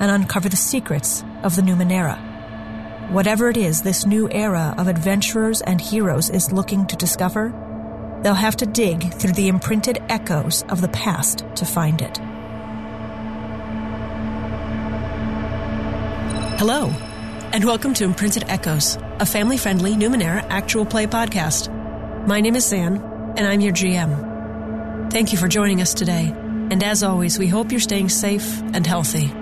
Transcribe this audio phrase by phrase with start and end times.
[0.00, 2.18] and uncover the secrets of the Numenera.
[3.10, 7.52] Whatever it is this new era of adventurers and heroes is looking to discover,
[8.22, 12.18] they'll have to dig through the imprinted echoes of the past to find it.
[16.58, 16.88] Hello,
[17.52, 21.68] and welcome to Imprinted Echoes, a family friendly Numenera actual play podcast.
[22.26, 22.96] My name is Zan,
[23.36, 25.10] and I'm your GM.
[25.10, 26.32] Thank you for joining us today,
[26.70, 29.32] and as always, we hope you're staying safe and healthy.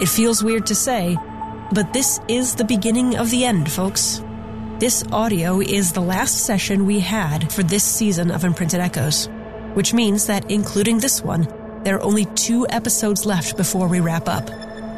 [0.00, 1.18] It feels weird to say,
[1.72, 4.22] but this is the beginning of the end, folks.
[4.78, 9.28] This audio is the last session we had for this season of Imprinted Echoes,
[9.74, 11.46] which means that, including this one,
[11.84, 14.48] there are only two episodes left before we wrap up.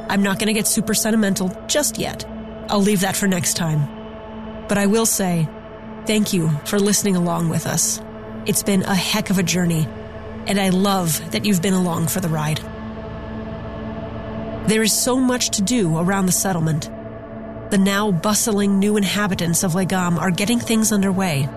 [0.09, 2.25] I'm not going to get super sentimental just yet.
[2.69, 3.89] I'll leave that for next time.
[4.69, 5.49] But I will say,
[6.07, 8.01] thank you for listening along with us.
[8.47, 9.89] It's been a heck of a journey,
[10.47, 12.61] and I love that you've been along for the ride.
[14.67, 16.89] There is so much to do around the settlement.
[17.71, 21.49] The now bustling new inhabitants of Legam are getting things underway.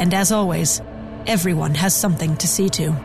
[0.00, 0.82] And as always,
[1.28, 2.96] everyone has something to see to.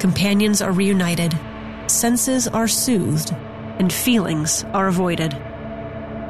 [0.00, 1.38] Companions are reunited,
[1.86, 3.32] senses are soothed,
[3.78, 5.30] and feelings are avoided.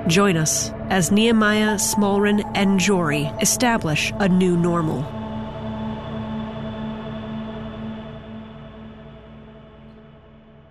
[0.07, 5.01] Join us as Nehemiah, Smolren, and Jory establish a new normal.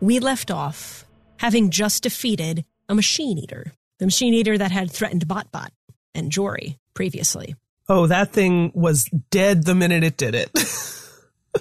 [0.02, 1.06] We left off
[1.42, 5.70] having just defeated a machine eater, the machine eater that had threatened Botbot
[6.14, 7.56] and Jory previously.
[7.90, 10.52] Oh, that thing was dead the minute it did it.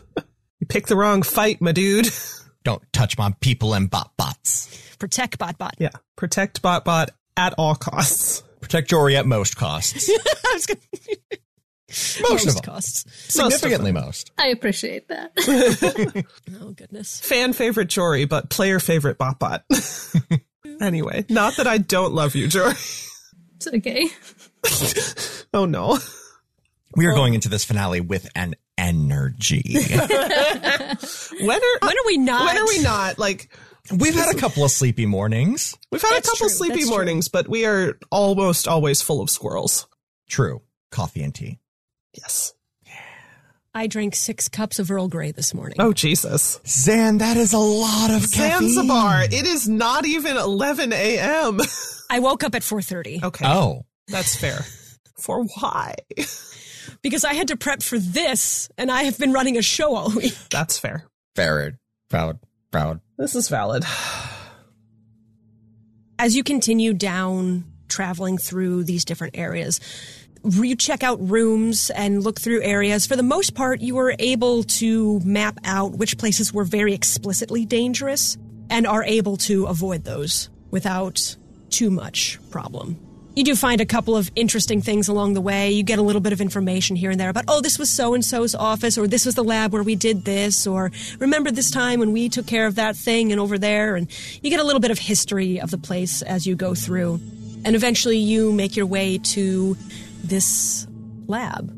[0.61, 2.11] you picked the wrong fight, my dude.
[2.63, 4.69] Don't touch my people and bot bots.
[4.99, 5.73] Protect Botbot.
[5.79, 7.09] Yeah, protect BotBot
[7.39, 8.43] at all costs.
[8.61, 10.11] Protect Jory at most costs.
[10.45, 11.40] I was gonna-
[11.91, 12.63] Most, most of them.
[12.63, 13.05] costs.
[13.35, 14.31] Significantly most.
[14.39, 15.33] I appreciate that.
[16.63, 17.19] Oh goodness.
[17.21, 19.63] Fan favorite Jory, but player favorite BotBot.
[20.81, 22.73] anyway, not that I don't love you, Jory.
[23.57, 24.09] it's okay.
[25.53, 25.99] Oh no.
[26.97, 29.63] We are going into this finale with an energy.
[29.91, 32.45] When are When are we not?
[32.45, 33.49] when are we not like
[33.93, 35.77] We've had a couple of sleepy mornings.
[35.91, 36.91] we've had That's a couple true, sleepy that's true.
[36.97, 39.89] mornings, but we are almost always full of squirrels.
[40.29, 40.63] True.
[40.93, 41.59] Coffee and tea.
[42.15, 42.55] Yes.
[43.73, 45.77] I drank six cups of Earl Grey this morning.
[45.79, 46.61] Oh Jesus.
[46.67, 48.69] Zan, that is a lot of caffeine.
[48.69, 49.23] Zanzibar.
[49.25, 51.61] It is not even 11 a.m.
[52.11, 53.47] I woke up at 4:30 okay.
[53.47, 53.85] Oh.
[54.09, 54.65] That's fair.
[55.19, 55.95] For why?
[57.03, 60.11] because I had to prep for this, and I have been running a show all
[60.11, 60.35] week.
[60.51, 61.05] That's fair.
[61.37, 61.75] Very
[62.09, 62.39] proud.
[62.71, 63.01] Proud.
[63.19, 63.85] This is valid.
[66.19, 69.81] As you continue down, traveling through these different areas,
[70.45, 73.07] you check out rooms and look through areas.
[73.07, 77.65] For the most part, you were able to map out which places were very explicitly
[77.67, 78.39] dangerous
[78.71, 81.37] and are able to avoid those without
[81.71, 82.99] too much problem.
[83.37, 85.71] You do find a couple of interesting things along the way.
[85.71, 88.13] You get a little bit of information here and there about, oh, this was so
[88.13, 90.91] and so's office, or this was the lab where we did this, or
[91.21, 93.95] remember this time when we took care of that thing and over there.
[93.95, 94.09] And
[94.43, 97.21] you get a little bit of history of the place as you go through.
[97.65, 99.77] And eventually you make your way to
[100.23, 100.87] this
[101.27, 101.77] lab.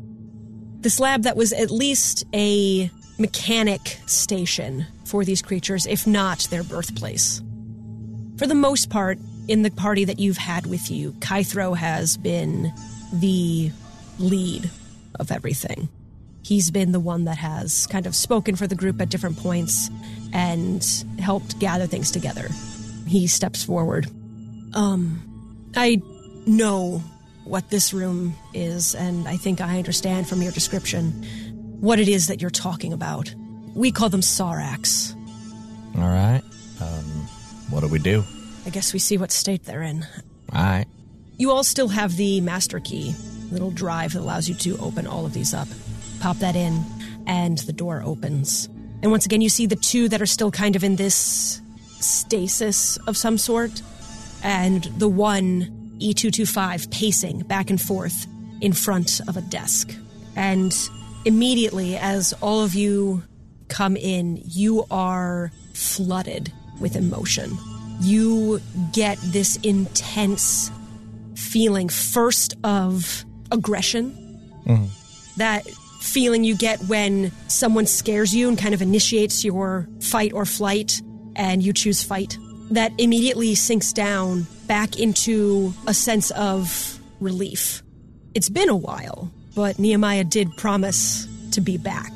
[0.83, 6.65] This lab that was at least a mechanic station for these creatures, if not their
[6.65, 7.43] birthplace.
[8.37, 12.73] For the most part, in the party that you've had with you, Kythro has been
[13.13, 13.71] the
[14.19, 14.71] lead
[15.21, 15.89] of everything.
[16.43, 19.91] He's been the one that has kind of spoken for the group at different points
[20.33, 20.85] and
[21.19, 22.49] helped gather things together.
[23.07, 24.09] He steps forward.
[24.75, 25.23] Um,
[25.77, 26.03] I
[26.47, 27.03] know
[27.45, 31.11] what this room is, and I think I understand from your description
[31.81, 33.35] what it is that you're talking about.
[33.75, 35.17] We call them Saraks.
[35.97, 36.43] All right.
[36.81, 37.05] Um,
[37.71, 38.25] what do we do?
[38.67, 40.07] I guess we see what state they're in.
[40.53, 40.87] All right.
[41.37, 43.15] You all still have the master key,
[43.51, 45.69] little drive that allows you to open all of these up.
[46.21, 46.85] Pop that in,
[47.27, 48.69] and the door opens.
[49.03, 51.61] And once again, you see the two that are still kind of in this
[51.99, 53.83] stasis of some sort,
[54.45, 58.27] and the one E225 pacing back and forth
[58.61, 59.95] in front of a desk.
[60.37, 60.77] And
[61.25, 63.23] immediately, as all of you
[63.69, 67.57] come in, you are flooded with emotion.
[68.03, 68.61] you
[68.93, 70.71] get this intense
[71.37, 74.13] feeling first of aggression.
[74.67, 74.87] Mm-hmm.
[75.39, 75.67] That
[76.01, 81.01] feeling you get when someone scares you and kind of initiates your fight or flight
[81.37, 82.37] and you choose fight.
[82.71, 87.83] That immediately sinks down back into a sense of relief.
[88.35, 92.11] It's been a while, but Nehemiah did promise to be back.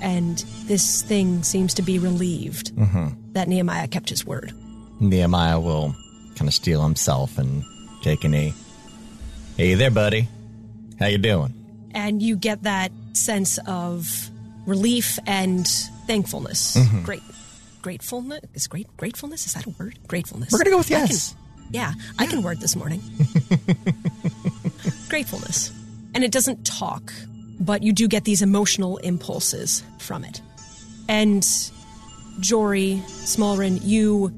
[0.00, 3.08] And this thing seems to be relieved mm-hmm.
[3.34, 4.54] that Nehemiah kept his word.
[5.00, 5.94] Nehemiah will
[6.34, 7.62] kind of steel himself and
[8.00, 8.54] take a knee.
[9.58, 10.28] Hey there, buddy.
[10.98, 11.52] How you doing?
[11.94, 14.30] and you get that sense of
[14.64, 15.68] relief and
[16.06, 16.74] thankfulness.
[16.74, 17.02] Mm-hmm.
[17.02, 17.22] Great,
[17.82, 18.86] gratefulness is great.
[18.96, 19.98] Gratefulness is that a word?
[20.06, 20.52] Gratefulness.
[20.52, 21.34] We're gonna go with yes.
[21.70, 23.02] Yeah, I can word this morning.
[25.08, 25.72] gratefulness,
[26.14, 27.12] and it doesn't talk,
[27.60, 30.40] but you do get these emotional impulses from it.
[31.08, 31.44] And
[32.40, 34.32] Jory Smolren, you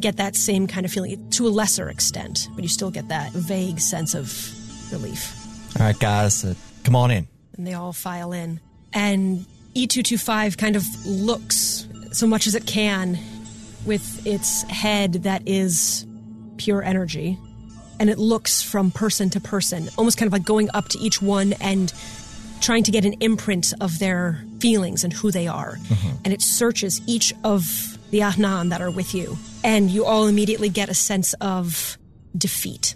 [0.00, 3.32] get that same kind of feeling to a lesser extent, but you still get that
[3.32, 4.30] vague sense of
[4.92, 5.34] relief.
[5.78, 6.54] All right, guys, uh,
[6.84, 7.28] come on in.
[7.56, 8.60] and they all file in.
[8.92, 9.44] And
[9.74, 13.18] E225 kind of looks so much as it can
[13.84, 16.06] with its head that is
[16.60, 17.38] pure energy.
[17.98, 21.20] And it looks from person to person, almost kind of like going up to each
[21.20, 21.92] one and
[22.60, 25.76] trying to get an imprint of their feelings and who they are.
[25.76, 26.16] Mm-hmm.
[26.24, 29.36] And it searches each of the Ahnan that are with you.
[29.64, 31.98] And you all immediately get a sense of
[32.36, 32.94] defeat.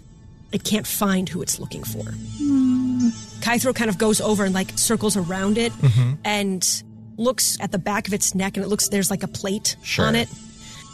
[0.51, 2.03] It can't find who it's looking for.
[2.03, 3.09] Hmm.
[3.41, 6.13] Kythro kind of goes over and like circles around it mm-hmm.
[6.23, 6.83] and
[7.17, 10.05] looks at the back of its neck and it looks there's like a plate Sure.
[10.05, 10.29] on it.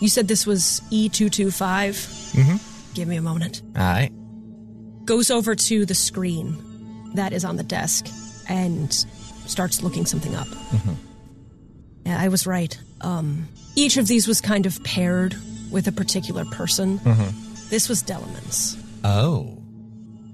[0.01, 2.33] You said this was E225.
[2.33, 2.94] Mm-hmm.
[2.94, 3.62] Give me a moment.
[3.77, 4.12] All right.
[5.06, 6.57] Goes over to the screen
[7.15, 8.07] that is on the desk
[8.50, 8.94] and
[9.45, 10.48] starts looking something up.
[12.06, 12.77] Yeah, I was right.
[13.01, 15.36] Um, each of these was kind of paired
[15.71, 17.00] with a particular person.
[17.69, 18.77] This was Delamain's.
[19.04, 19.57] Oh.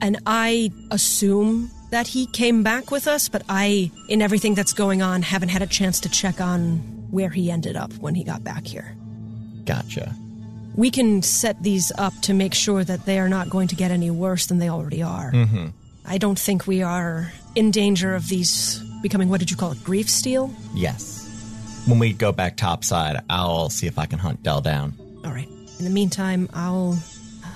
[0.01, 5.01] and I assume that he came back with us, but I, in everything that's going
[5.01, 6.79] on, haven't had a chance to check on
[7.11, 8.95] where he ended up when he got back here.
[9.67, 10.15] Gotcha.
[10.75, 13.91] We can set these up to make sure that they are not going to get
[13.91, 15.31] any worse than they already are.
[16.05, 19.83] I don't think we are in danger of these becoming, what did you call it,
[19.83, 20.53] grief steel?
[20.73, 21.25] Yes.
[21.85, 24.93] When we go back topside, I'll see if I can hunt Dell down.
[25.25, 25.49] All right.
[25.79, 26.97] In the meantime, I'll.
[27.43, 27.47] Uh,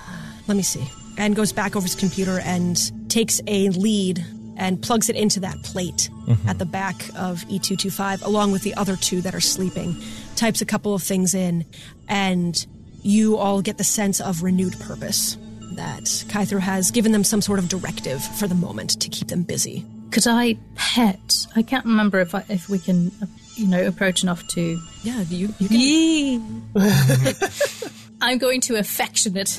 [0.48, 0.86] let me see.
[1.18, 4.24] And goes back over his computer and takes a lead
[4.56, 6.08] and plugs it into that plate
[6.46, 9.96] at the back of E225, along with the other two that are sleeping.
[10.36, 11.64] Types a couple of things in,
[12.08, 12.66] and
[13.02, 15.36] you all get the sense of renewed purpose.
[15.72, 19.42] That Kythro has given them some sort of directive for the moment to keep them
[19.42, 19.86] busy.
[20.10, 21.46] Could I pet?
[21.56, 23.10] I can't remember if I, if we can,
[23.54, 24.78] you know, approach enough to.
[25.02, 25.80] Yeah, you, you can.
[25.80, 26.42] Yee.
[28.20, 29.58] I'm going to affectionate.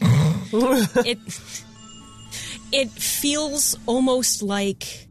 [0.52, 1.18] it
[2.72, 5.05] it feels almost like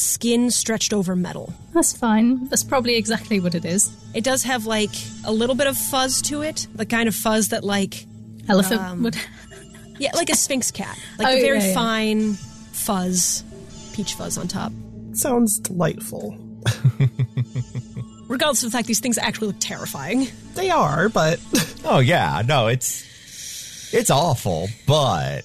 [0.00, 1.52] skin stretched over metal.
[1.74, 2.48] That's fine.
[2.48, 3.94] That's probably exactly what it is.
[4.14, 4.90] It does have like
[5.24, 8.06] a little bit of fuzz to it, the kind of fuzz that like
[8.48, 9.16] Elephant um, would.
[9.98, 11.74] yeah, like a sphinx cat, like Oh, a very yeah, yeah.
[11.74, 12.34] fine
[12.72, 13.44] fuzz,
[13.92, 14.72] peach fuzz on top.
[15.12, 16.36] Sounds delightful.
[18.28, 20.28] Regardless of the fact these things actually look terrifying.
[20.54, 21.40] They are, but
[21.84, 25.42] Oh yeah, no, it's it's awful, but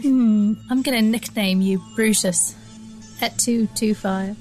[0.00, 2.54] hmm, I'm going to nickname you Brutus.
[3.22, 4.36] At two two five.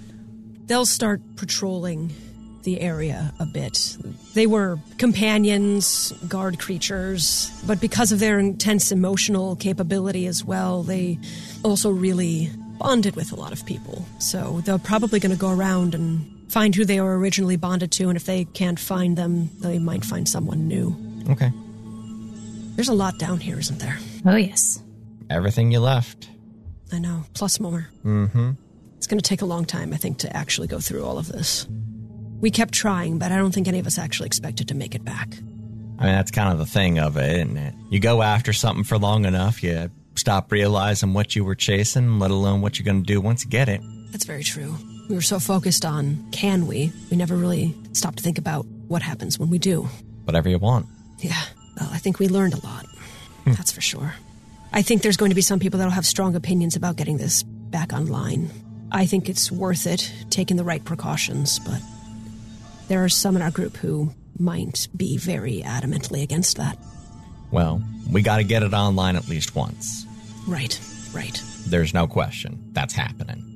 [0.66, 2.12] They'll start patrolling
[2.64, 3.98] the area a bit.
[4.34, 11.20] They were companions, guard creatures, but because of their intense emotional capability as well, they
[11.64, 14.06] also really bonded with a lot of people.
[14.20, 18.10] So they're probably going to go around and find who they were originally bonded to,
[18.10, 20.96] and if they can't find them, they might find someone new.
[21.30, 21.52] okay.
[22.76, 23.98] There's a lot down here, isn't there?
[24.26, 24.82] Oh yes.
[25.30, 26.30] Everything you left.
[26.92, 27.88] I know, plus more.
[28.04, 28.52] Mm-hmm.
[29.02, 31.28] It's going to take a long time, I think, to actually go through all of
[31.28, 31.68] this.
[32.40, 35.04] We kept trying, but I don't think any of us actually expected to make it
[35.04, 35.28] back.
[35.98, 37.74] I mean, that's kind of the thing of it, isn't it?
[37.90, 42.30] You go after something for long enough, you stop realizing what you were chasing, let
[42.30, 43.82] alone what you're going to do once you get it.
[44.12, 44.76] That's very true.
[45.10, 49.02] We were so focused on can we, we never really stopped to think about what
[49.02, 49.90] happens when we do.
[50.26, 50.86] Whatever you want.
[51.18, 51.42] Yeah,
[51.80, 52.86] well, I think we learned a lot.
[53.46, 53.54] Hmm.
[53.54, 54.14] That's for sure.
[54.72, 57.42] I think there's going to be some people that'll have strong opinions about getting this
[57.42, 58.52] back online.
[58.92, 61.82] I think it's worth it, taking the right precautions, but
[62.88, 66.78] there are some in our group who might be very adamantly against that.
[67.52, 67.82] Well,
[68.12, 70.06] we got to get it online at least once.
[70.48, 70.80] Right,
[71.14, 71.42] right.
[71.68, 72.70] There's no question.
[72.72, 73.48] That's happening.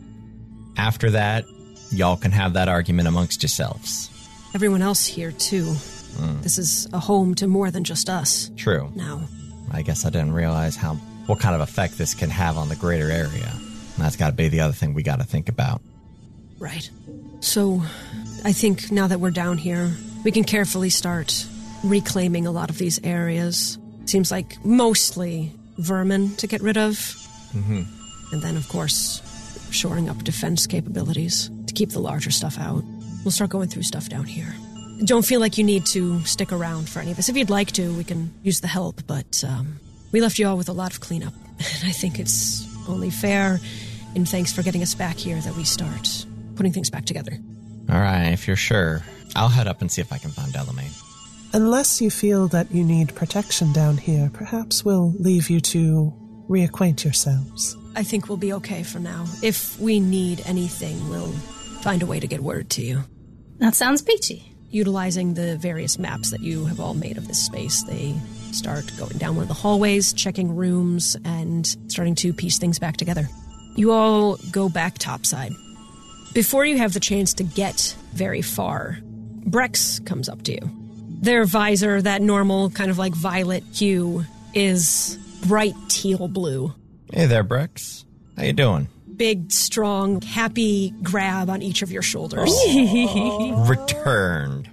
[0.78, 1.46] After that,
[1.92, 4.10] y'all can have that argument amongst yourselves.
[4.54, 5.66] Everyone else here, too.
[5.66, 6.42] Hmm.
[6.42, 8.92] This is a home to more than just us True.
[8.96, 9.28] now.
[9.72, 10.94] I guess I didn't realize how
[11.26, 13.52] what kind of effect this can have on the greater area.
[13.98, 15.82] That's got to be the other thing we got to think about.
[16.60, 16.90] Right.
[17.40, 17.82] So,
[18.44, 19.92] I think now that we're down here,
[20.24, 21.46] we can carefully start
[21.84, 23.78] reclaiming a lot of these areas.
[24.06, 26.94] Seems like mostly vermin to get rid of.
[27.54, 27.84] Mm-hmm.
[28.34, 29.22] And then, of course,
[29.72, 32.84] shoring up defense capabilities to keep the larger stuff out.
[33.24, 34.54] We'll start going through stuff down here.
[35.04, 37.28] Don't feel like you need to stick around for any of this.
[37.28, 39.80] If you'd like to, we can use the help, but um,
[40.12, 41.34] we left you all with a lot of cleanup.
[41.58, 43.60] And I think it's only fair,
[44.16, 47.38] and thanks for getting us back here, that we start putting things back together.
[47.90, 49.04] All right, if you're sure,
[49.36, 50.92] I'll head up and see if I can find Delamain.
[51.54, 56.14] Unless you feel that you need protection down here, perhaps we'll leave you to
[56.50, 57.78] reacquaint yourselves.
[57.96, 59.26] I think we'll be okay for now.
[59.42, 61.32] If we need anything, we'll
[61.82, 63.04] find a way to get word to you.
[63.60, 64.52] That sounds peachy.
[64.70, 68.16] Utilizing the various maps that you have all made of this space, they
[68.52, 72.98] start going down one of the hallways, checking rooms, and starting to piece things back
[72.98, 73.30] together.
[73.76, 75.54] You all go back topside.
[76.34, 79.00] Before you have the chance to get very far,
[79.48, 80.70] Brex comes up to you.
[81.22, 86.74] Their visor, that normal kind of like violet hue, is bright teal blue.
[87.12, 88.06] Hey there, Brex.
[88.38, 88.88] How you doing?
[89.16, 92.54] Big, strong, happy grab on each of your shoulders.
[93.70, 94.70] Returned.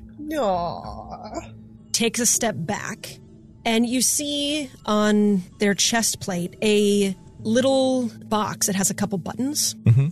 [1.92, 3.18] takes a step back,
[3.64, 9.74] and you see on their chest plate a little box that has a couple buttons.
[9.74, 10.08] Mm-hmm.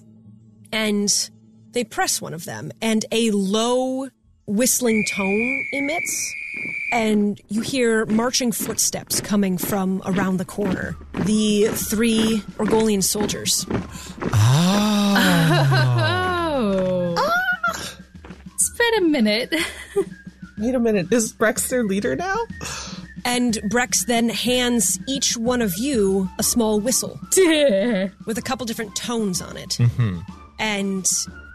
[0.72, 1.30] And
[1.72, 4.08] they press one of them, and a low
[4.46, 6.34] whistling tone emits.
[6.92, 10.96] And you hear marching footsteps coming from around the corner.
[11.24, 13.64] The three Oorgolian soldiers.
[14.32, 15.10] Oh.
[18.52, 19.54] It's been a minute.
[20.58, 22.36] Wait a minute, is Brex their leader now?
[23.24, 27.20] And Brex then hands each one of you a small whistle.
[28.26, 30.18] with a couple different tones on it mm-hmm.
[30.58, 31.06] and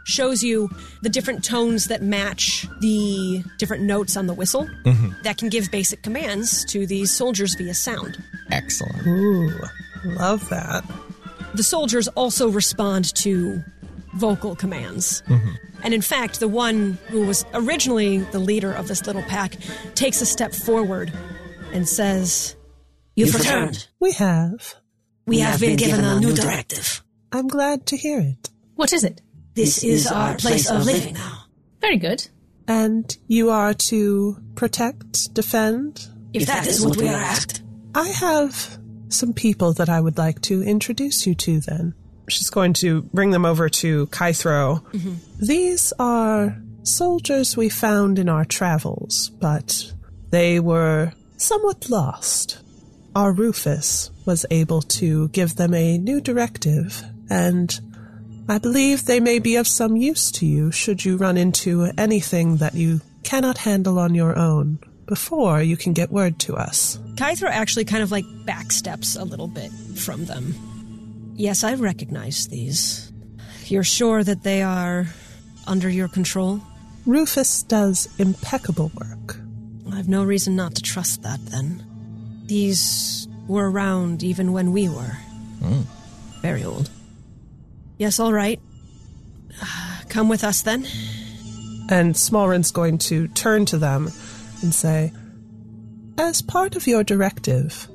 [0.06, 0.70] shows you
[1.02, 5.10] the different tones that match the different notes on the whistle mm-hmm.
[5.24, 8.24] that can give basic commands to these soldiers via sound.
[8.52, 9.06] Excellent.
[9.08, 9.60] Ooh,
[10.06, 10.84] love that.
[11.56, 13.64] The soldiers also respond to
[14.14, 15.24] vocal commands.
[15.28, 15.52] Mm-hmm.
[15.84, 19.58] And in fact, the one who was originally the leader of this little pack
[19.94, 21.12] takes a step forward
[21.76, 22.56] and says,
[23.16, 23.88] You've returned.
[24.00, 24.76] We have.
[25.26, 27.04] We have been given a new directive.
[27.32, 28.50] I'm glad to hear it.
[28.76, 29.22] What is it?
[29.54, 31.46] This is our place of living now.
[31.82, 32.28] Very good.
[32.68, 36.08] And you are to protect, defend.
[36.34, 37.62] If that is what we are asked.
[37.94, 38.78] I have
[39.10, 41.94] some people that I would like to introduce you to then.
[42.28, 44.84] She's going to bring them over to Kythro.
[44.92, 45.14] Mm-hmm.
[45.40, 49.94] These are soldiers we found in our travels, but
[50.32, 52.60] they were somewhat lost.
[53.16, 57.80] Our Rufus was able to give them a new directive, and
[58.50, 62.58] I believe they may be of some use to you should you run into anything
[62.58, 66.98] that you cannot handle on your own before you can get word to us.
[67.16, 70.54] Kythro actually kind of like backsteps a little bit from them.
[71.36, 73.12] Yes, I recognize these.
[73.66, 75.08] You're sure that they are
[75.68, 76.62] under your control?
[77.06, 79.38] Rufus does impeccable work.
[79.96, 81.84] I've no reason not to trust that then.
[82.46, 85.18] These were around even when we were.
[86.42, 86.90] Very old.
[87.98, 88.60] Yes, all right.
[89.62, 90.86] Uh, Come with us then.
[91.90, 94.12] And Smolren's going to turn to them
[94.62, 95.12] and say,
[96.18, 97.88] As part of your directive,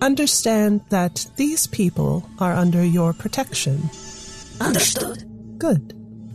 [0.00, 3.90] understand that these people are under your protection.
[4.60, 5.24] Understood.
[5.58, 5.92] Good.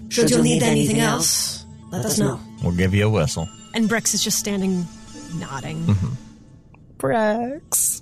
[0.10, 2.40] Should you need anything else, let us know.
[2.64, 3.48] We'll give you a whistle.
[3.74, 4.86] And Brex is just standing,
[5.36, 5.86] nodding.
[5.86, 6.14] Mm-hmm.
[6.98, 8.02] Brex.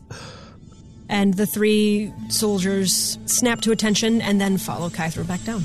[1.09, 5.63] And the three soldiers snap to attention and then follow Kythro back down.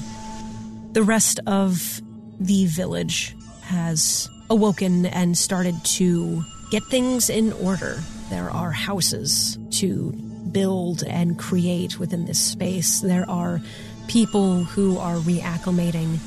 [0.93, 2.01] The rest of
[2.41, 8.03] the village has awoken and started to get things in order.
[8.31, 10.13] There are houses to
[10.53, 13.01] build and create within this space.
[13.01, 13.61] There are
[14.09, 16.19] people who are reacclimating.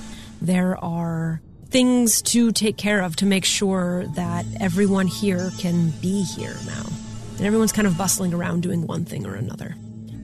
[0.41, 1.41] There are
[1.77, 6.83] things to take care of to make sure that everyone here can be here now.
[7.37, 9.75] And everyone's kind of bustling around doing one thing or another.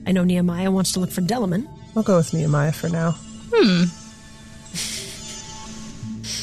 [0.04, 1.68] I know Nehemiah wants to look for Delamain.
[1.94, 3.12] I'll go with Nehemiah for now.
[3.54, 3.84] Hmm.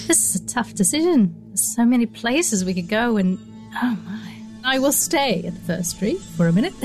[0.07, 1.35] this is a tough decision.
[1.47, 3.37] There's so many places we could go, and
[3.83, 4.33] oh my.
[4.63, 6.73] I will stay at the first street for a minute.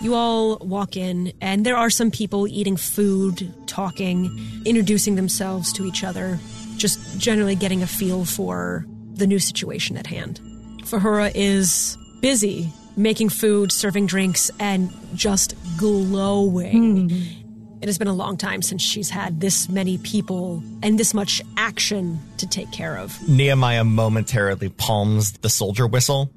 [0.00, 4.30] You all walk in, and there are some people eating food, talking,
[4.64, 6.38] introducing themselves to each other,
[6.78, 10.40] just generally getting a feel for the new situation at hand.
[10.84, 17.08] Fahura is busy making food, serving drinks, and just glowing.
[17.08, 17.80] Mm-hmm.
[17.80, 21.40] It has been a long time since she's had this many people and this much
[21.56, 23.16] action to take care of.
[23.28, 26.32] Nehemiah momentarily palms the soldier whistle,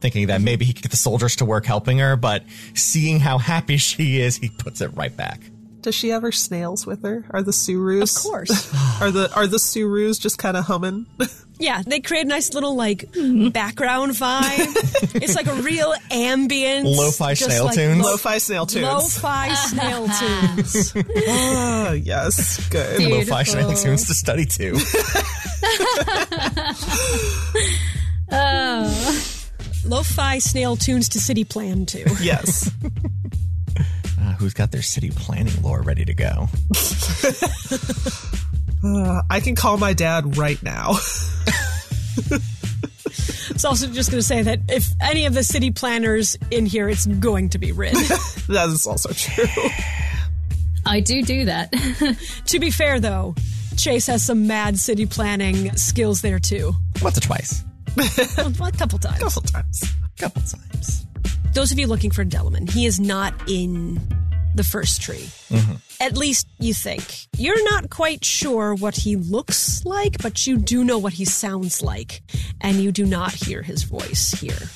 [0.00, 0.44] thinking that mm-hmm.
[0.44, 4.20] maybe he could get the soldiers to work helping her, but seeing how happy she
[4.20, 5.40] is, he puts it right back.
[5.86, 7.24] Does she have her snails with her?
[7.30, 8.16] Are the Surus?
[8.16, 8.50] Of course.
[9.00, 11.06] are the are the Surus just kind of humming?
[11.58, 15.14] Yeah, they create a nice little like background vibe.
[15.14, 16.84] it's like a real ambience.
[16.84, 18.04] Lo-fi just snail like tunes?
[18.04, 18.84] lo- Lo-fi snail tunes.
[18.86, 20.92] Lo-fi snail tunes.
[21.26, 23.00] Ah, yes, good.
[23.00, 23.74] Lo-fi Beautiful.
[23.74, 24.72] tunes to study to.
[29.86, 32.04] Lo-fi snail tunes to city plan too.
[32.20, 32.70] Yes.
[34.38, 36.48] Who's got their city planning lore ready to go?
[38.84, 40.94] Uh, I can call my dad right now.
[43.48, 46.90] It's also just going to say that if any of the city planners in here,
[46.90, 47.94] it's going to be Rin.
[48.48, 49.46] that is also true.
[50.86, 51.72] I do do that.
[52.46, 53.34] to be fair, though,
[53.78, 56.74] Chase has some mad city planning skills there too.
[57.00, 57.64] Once or twice.
[57.96, 59.32] Well, a couple times.
[59.32, 59.84] Sometimes.
[60.18, 61.06] couple times.
[61.54, 63.98] Those of you looking for Delman, he is not in
[64.56, 65.28] the first tree.
[65.48, 65.74] Mm-hmm.
[66.00, 67.28] At least you think.
[67.36, 71.82] You're not quite sure what he looks like, but you do know what he sounds
[71.82, 72.22] like,
[72.60, 74.68] and you do not hear his voice here.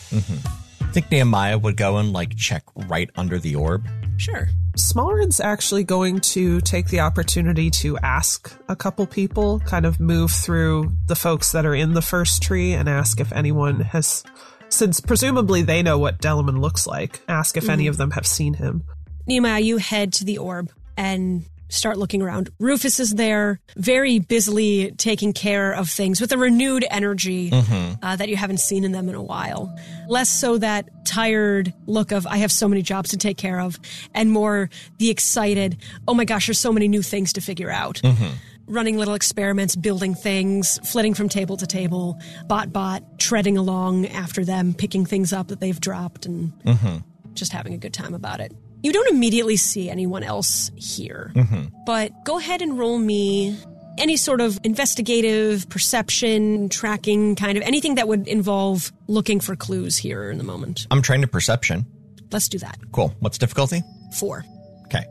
[0.80, 3.86] I think Nehemiah would go and like check right under the orb.
[4.16, 4.48] Sure.
[4.76, 10.30] Smolren's actually going to take the opportunity to ask a couple people, kind of move
[10.30, 14.22] through the folks that are in the first tree and ask if anyone has,
[14.68, 17.90] since presumably they know what Delamain looks like, ask if any mm-hmm.
[17.90, 18.84] of them have seen him.
[19.30, 22.50] Nehemiah, you head to the orb and start looking around.
[22.58, 27.94] Rufus is there, very busily taking care of things with a renewed energy mm-hmm.
[28.02, 29.72] uh, that you haven't seen in them in a while.
[30.08, 33.78] Less so that tired look of, I have so many jobs to take care of,
[34.14, 35.76] and more the excited,
[36.08, 38.00] oh my gosh, there's so many new things to figure out.
[38.02, 38.30] Mm-hmm.
[38.66, 44.44] Running little experiments, building things, flitting from table to table, bot bot, treading along after
[44.44, 46.96] them, picking things up that they've dropped, and mm-hmm.
[47.34, 48.52] just having a good time about it.
[48.82, 51.66] You don't immediately see anyone else here, mm-hmm.
[51.84, 53.58] but go ahead and roll me
[53.98, 59.96] any sort of investigative perception, tracking, kind of anything that would involve looking for clues
[59.96, 60.86] here in the moment.
[60.90, 61.86] I'm trained in perception.
[62.32, 62.78] Let's do that.
[62.92, 63.14] Cool.
[63.20, 63.82] What's difficulty?
[64.16, 64.44] Four.
[64.86, 65.04] Okay.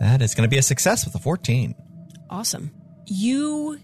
[0.00, 1.74] That is going to be a success with a 14.
[2.30, 2.70] Awesome.
[3.06, 3.78] You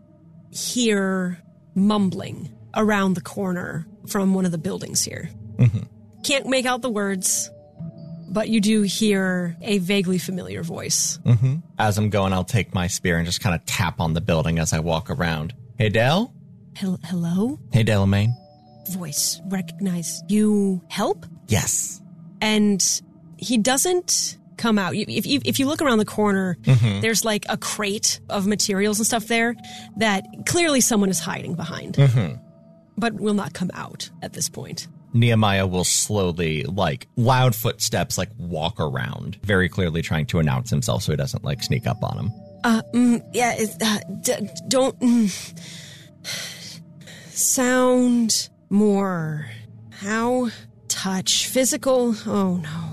[0.50, 1.38] hear
[1.74, 5.30] mumbling around the corner from one of the buildings here.
[5.56, 5.82] Mm-hmm.
[6.22, 7.50] Can't make out the words,
[8.30, 11.18] but you do hear a vaguely familiar voice.
[11.24, 11.56] Mm-hmm.
[11.78, 14.58] As I'm going, I'll take my spear and just kind of tap on the building
[14.58, 15.54] as I walk around.
[15.76, 16.32] Hey, Dell?
[16.76, 17.58] Hel- hello?
[17.72, 18.32] Hey, Delamain?
[18.90, 19.40] Voice.
[19.48, 20.22] Recognize.
[20.28, 21.26] You help?
[21.48, 22.00] Yes.
[22.40, 22.82] And
[23.36, 24.94] he doesn't come out.
[24.94, 27.00] If you, if you look around the corner, mm-hmm.
[27.00, 29.56] there's like a crate of materials and stuff there
[29.96, 32.36] that clearly someone is hiding behind, mm-hmm.
[32.96, 34.86] but will not come out at this point.
[35.12, 41.02] Nehemiah will slowly, like loud footsteps, like walk around, very clearly trying to announce himself
[41.02, 42.32] so he doesn't like sneak up on him.
[42.62, 45.58] Uh, mm, yeah, uh, d- don't mm,
[47.30, 49.48] sound more.
[49.90, 50.50] How
[50.88, 52.14] touch physical?
[52.26, 52.92] Oh no.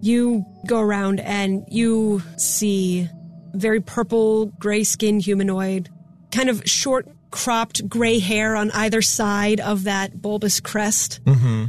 [0.00, 3.08] You go around and you see
[3.54, 5.88] very purple, gray skinned humanoid,
[6.30, 11.64] kind of short cropped gray hair on either side of that bulbous crest, mm-hmm.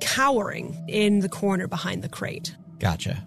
[0.00, 3.24] cowering in the corner behind the crate Gotcha.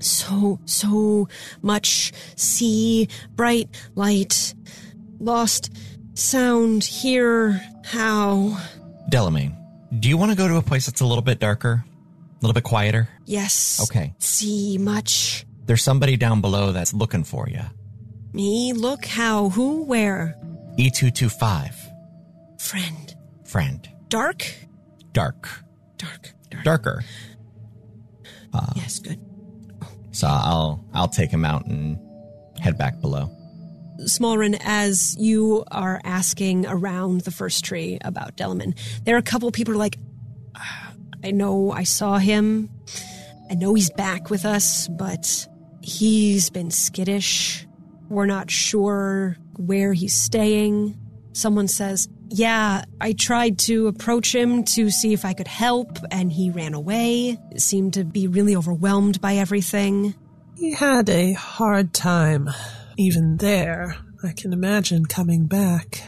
[0.00, 1.28] so so
[1.62, 4.52] much sea bright light
[5.20, 5.70] lost
[6.14, 8.58] sound hear how
[9.12, 9.54] Delamain,
[10.00, 11.84] do you want to go to a place that's a little bit darker?
[11.84, 13.08] A little bit quieter?
[13.26, 14.12] yes Okay.
[14.18, 17.62] see much There's somebody down below that's looking for you.
[18.32, 20.36] me look how who where
[20.78, 21.72] E225.
[22.58, 23.88] friend Friend.
[24.08, 24.52] dark
[25.12, 25.48] Dark.
[25.96, 27.04] dark dark Darker.
[28.76, 29.20] yes good
[30.12, 31.98] So I'll I'll take him out and
[32.60, 33.30] head back below.
[34.00, 39.50] Smolren, as you are asking around the first tree about Delman, there are a couple
[39.52, 39.98] people are like,
[40.56, 42.70] "Ah, I know I saw him.
[43.50, 45.46] I know he's back with us, but
[45.80, 47.66] he's been skittish.
[48.08, 50.98] We're not sure where he's staying.
[51.32, 56.32] Someone says, Yeah, I tried to approach him to see if I could help, and
[56.32, 57.38] he ran away.
[57.56, 60.14] Seemed to be really overwhelmed by everything.
[60.56, 62.48] He had a hard time.
[62.96, 66.02] Even there, I can imagine coming back.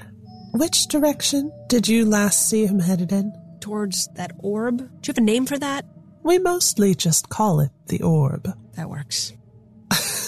[0.52, 3.32] Which direction did you last see him headed in?
[3.66, 4.78] towards that orb.
[4.78, 5.84] Do you have a name for that?
[6.22, 8.48] We mostly just call it the orb.
[8.76, 9.32] That works.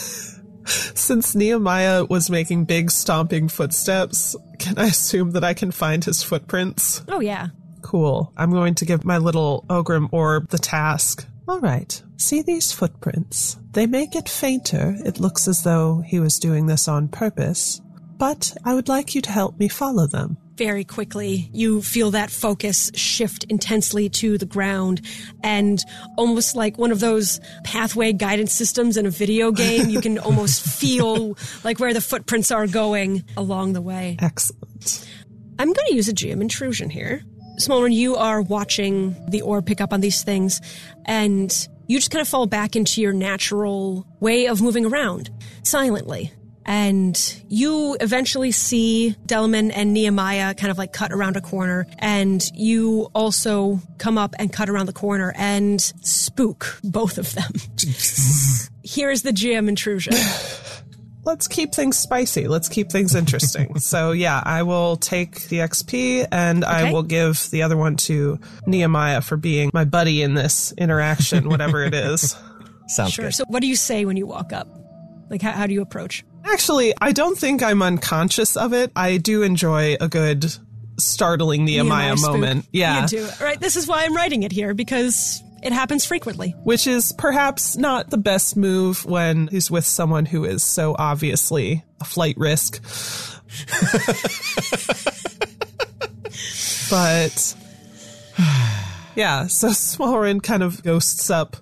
[0.94, 6.22] Since Nehemiah was making big stomping footsteps, can I assume that I can find his
[6.22, 7.02] footprints?
[7.08, 7.48] Oh, yeah.
[7.82, 8.32] Cool.
[8.36, 11.26] I'm going to give my little Ogrim orb the task.
[11.46, 12.02] All right.
[12.18, 13.56] See these footprints?
[13.72, 14.96] They may get fainter.
[15.04, 17.80] It looks as though he was doing this on purpose.
[18.18, 20.36] But I would like you to help me follow them.
[20.56, 25.02] Very quickly, you feel that focus shift intensely to the ground,
[25.44, 25.78] and
[26.16, 30.60] almost like one of those pathway guidance systems in a video game, you can almost
[30.60, 34.16] feel like where the footprints are going along the way.
[34.18, 35.08] Excellent.
[35.60, 37.22] I'm going to use a GM intrusion here.
[37.60, 40.60] Smolren, you are watching the orb pick up on these things,
[41.06, 45.30] and you just kind of fall back into your natural way of moving around
[45.62, 46.32] silently.
[46.70, 52.42] And you eventually see Delman and Nehemiah kind of like cut around a corner, and
[52.54, 57.50] you also come up and cut around the corner and spook both of them.
[58.84, 60.12] Here's the GM intrusion.
[61.24, 62.48] Let's keep things spicy.
[62.48, 63.78] Let's keep things interesting.
[63.78, 68.38] so yeah, I will take the XP and I will give the other one to
[68.66, 72.36] Nehemiah for being my buddy in this interaction, whatever it is.
[72.88, 73.24] Sounds Sure.
[73.26, 73.34] good.
[73.34, 74.68] So, what do you say when you walk up?
[75.30, 76.24] Like, how, how do you approach?
[76.44, 78.90] Actually, I don't think I'm unconscious of it.
[78.96, 80.52] I do enjoy a good
[80.98, 82.66] startling Nehemiah, moment.
[82.72, 83.02] Yeah.
[83.02, 83.28] You do.
[83.40, 83.60] Right.
[83.60, 86.50] This is why I'm writing it here because it happens frequently.
[86.64, 91.84] Which is perhaps not the best move when he's with someone who is so obviously
[92.00, 92.82] a flight risk.
[96.90, 97.54] but
[99.16, 101.56] yeah, so Smolren kind of ghosts up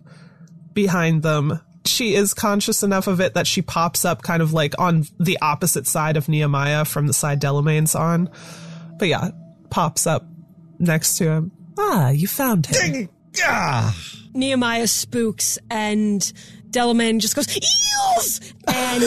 [0.72, 1.60] behind them.
[1.86, 5.38] She is conscious enough of it that she pops up kind of like on the
[5.40, 8.30] opposite side of Nehemiah from the side Delamain's on.
[8.98, 9.30] But yeah,
[9.70, 10.26] pops up
[10.78, 11.52] next to him.
[11.78, 13.08] Ah, you found him.
[13.42, 13.94] Ah,
[14.32, 16.20] Nehemiah spooks and
[16.70, 18.54] Delamain just goes, eels!
[18.68, 19.02] And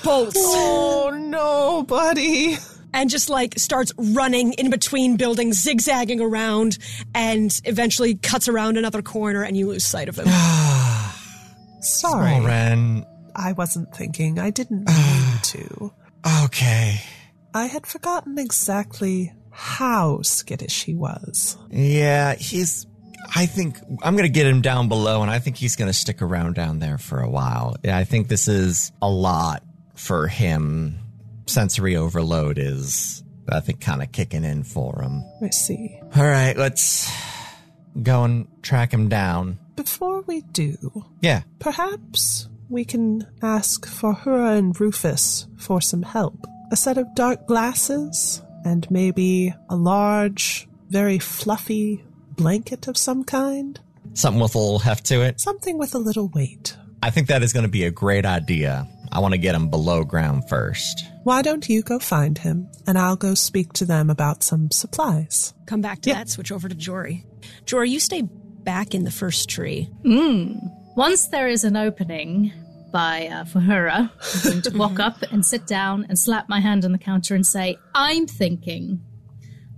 [0.04, 0.36] bolts.
[0.38, 2.56] Oh no, buddy.
[2.94, 6.78] and just like starts running in between buildings, zigzagging around,
[7.14, 10.26] and eventually cuts around another corner, and you lose sight of him.
[11.82, 12.40] Sorry.
[12.40, 13.04] Ren.
[13.34, 14.38] I wasn't thinking.
[14.38, 15.92] I didn't mean to.
[16.44, 17.00] Okay.
[17.54, 21.56] I had forgotten exactly how skittish he was.
[21.70, 22.86] Yeah, he's.
[23.34, 25.92] I think I'm going to get him down below, and I think he's going to
[25.94, 27.76] stick around down there for a while.
[27.84, 29.62] Yeah, I think this is a lot
[29.94, 30.98] for him.
[31.46, 35.22] Sensory overload is, I think, kind of kicking in for him.
[35.42, 36.00] I see.
[36.16, 37.10] All right, let's
[38.02, 39.58] go and track him down.
[39.76, 41.42] Before we do, Yeah.
[41.58, 46.46] perhaps we can ask Fahura and Rufus for some help.
[46.70, 52.04] A set of dark glasses and maybe a large, very fluffy
[52.36, 53.80] blanket of some kind.
[54.14, 55.40] Something with a little heft to it.
[55.40, 56.76] Something with a little weight.
[57.02, 58.86] I think that is going to be a great idea.
[59.10, 61.04] I want to get him below ground first.
[61.24, 65.52] Why don't you go find him and I'll go speak to them about some supplies?
[65.66, 66.16] Come back to Yeah.
[66.16, 67.26] that, switch over to Jory.
[67.66, 68.22] Jory, you stay
[68.64, 69.88] back in the first tree.
[70.96, 72.52] Once there is an opening
[72.92, 76.84] by uh, Fahura, I'm going to walk up and sit down and slap my hand
[76.84, 79.00] on the counter and say, I'm thinking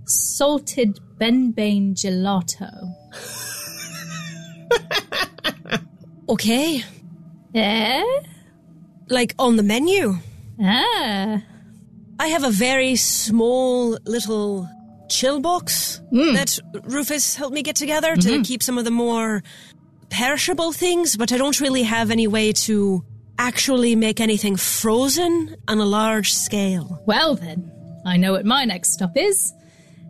[0.05, 2.71] salted benbane gelato.
[6.27, 6.83] Okay.
[7.53, 8.03] Eh?
[9.09, 10.15] Like on the menu.
[10.59, 11.43] Ah.
[12.17, 14.67] I have a very small little
[15.09, 16.33] chill box mm.
[16.33, 18.41] that Rufus helped me get together to mm-hmm.
[18.41, 19.43] keep some of the more
[20.09, 23.03] perishable things, but I don't really have any way to
[23.37, 27.01] actually make anything frozen on a large scale.
[27.05, 27.71] Well, then,
[28.05, 29.53] I know what my next stop is,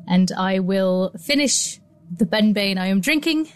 [0.08, 1.80] and I will finish
[2.12, 3.50] the benbane I am drinking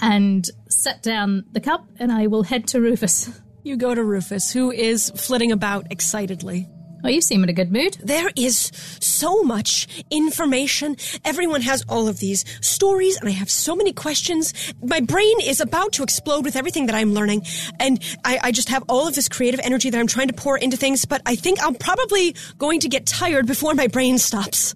[0.00, 3.30] and set down the cup, and I will head to Rufus.
[3.62, 6.68] You go to Rufus, who is flitting about excitedly.
[7.06, 7.96] Oh, you seem in a good mood.
[8.02, 10.96] There is so much information.
[11.24, 14.52] Everyone has all of these stories, and I have so many questions.
[14.82, 17.42] My brain is about to explode with everything that I'm learning,
[17.78, 20.58] and I, I just have all of this creative energy that I'm trying to pour
[20.58, 24.74] into things, but I think I'm probably going to get tired before my brain stops.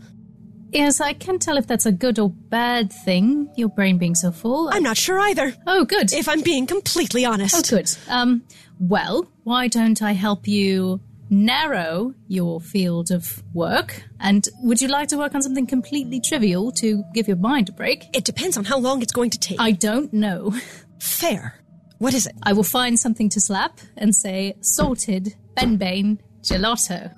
[0.72, 4.30] Yes, I can't tell if that's a good or bad thing, your brain being so
[4.30, 4.68] full.
[4.68, 6.12] I'm not sure either, Oh, good.
[6.12, 7.56] if I'm being completely honest.
[7.72, 7.90] Oh, good.
[8.08, 8.44] Um,
[8.78, 14.02] well, why don't I help you narrow your field of work?
[14.18, 17.72] And would you like to work on something completely trivial to give your mind a
[17.72, 18.04] break?
[18.12, 19.60] It depends on how long it's going to take.
[19.60, 20.52] I don't know.
[21.00, 21.60] Fair.
[21.98, 22.34] What is it?
[22.42, 27.10] I will find something to slap and say salted benbane gelato.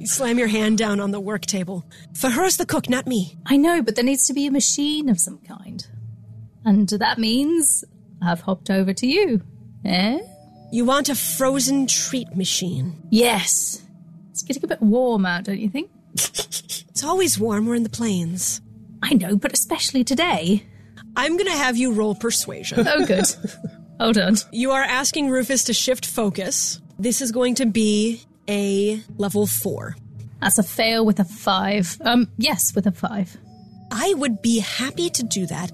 [0.00, 1.84] You slam your hand down on the work table.
[2.14, 3.36] Fahura's the cook, not me.
[3.46, 5.86] I know, but there needs to be a machine of some kind.
[6.64, 7.84] And that means
[8.22, 9.42] I've hopped over to you.
[9.84, 10.20] Eh?
[10.72, 12.94] You want a frozen treat machine.
[13.10, 13.82] Yes.
[14.30, 15.90] It's getting a bit warm out, don't you think?
[16.90, 17.64] It's always warm.
[17.66, 18.60] We're in the plains.
[19.02, 20.66] I know, but especially today.
[21.16, 22.86] I'm gonna have you roll persuasion.
[22.86, 23.24] Oh, good.
[24.00, 24.36] Hold on.
[24.52, 26.78] you are asking Rufus to shift focus.
[26.98, 29.96] This is going to be a level four.
[30.42, 31.96] That's a fail with a five.
[32.02, 33.34] Um, yes, with a five.
[33.90, 35.72] I would be happy to do that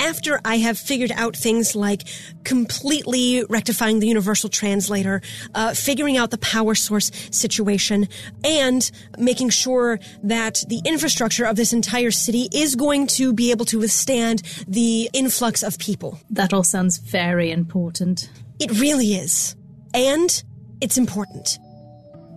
[0.00, 2.02] after I have figured out things like
[2.44, 5.22] completely rectifying the universal translator,
[5.54, 8.08] uh, figuring out the power source situation,
[8.44, 13.64] and making sure that the infrastructure of this entire city is going to be able
[13.66, 16.18] to withstand the influx of people.
[16.30, 18.30] That all sounds very important.
[18.58, 19.56] It really is.
[19.94, 20.42] And
[20.80, 21.58] it's important.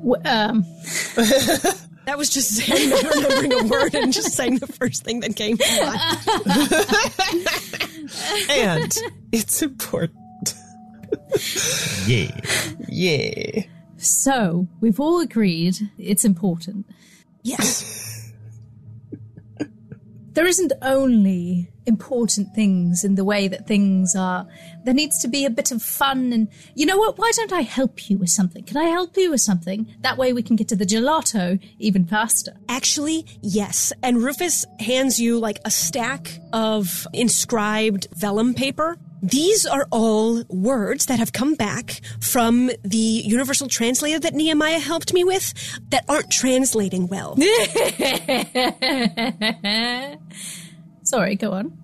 [0.03, 0.65] W- um,
[2.09, 5.35] That was just saying, not remembering a word and just saying the first thing that
[5.35, 6.01] came to mind.
[8.49, 8.97] and
[9.31, 10.55] it's important.
[12.07, 12.35] Yeah.
[12.87, 13.61] Yeah.
[13.97, 16.87] so, we've all agreed it's important.
[17.43, 18.08] Yes.
[20.33, 24.45] There isn't only important things in the way that things are.
[24.85, 27.17] There needs to be a bit of fun and, you know what?
[27.17, 28.63] Why don't I help you with something?
[28.63, 29.87] Can I help you with something?
[30.01, 32.53] That way we can get to the gelato even faster.
[32.69, 33.91] Actually, yes.
[34.03, 38.97] And Rufus hands you like a stack of inscribed vellum paper.
[39.21, 45.13] These are all words that have come back from the universal translator that Nehemiah helped
[45.13, 45.53] me with
[45.89, 47.35] that aren't translating well.
[51.03, 51.77] Sorry, go on.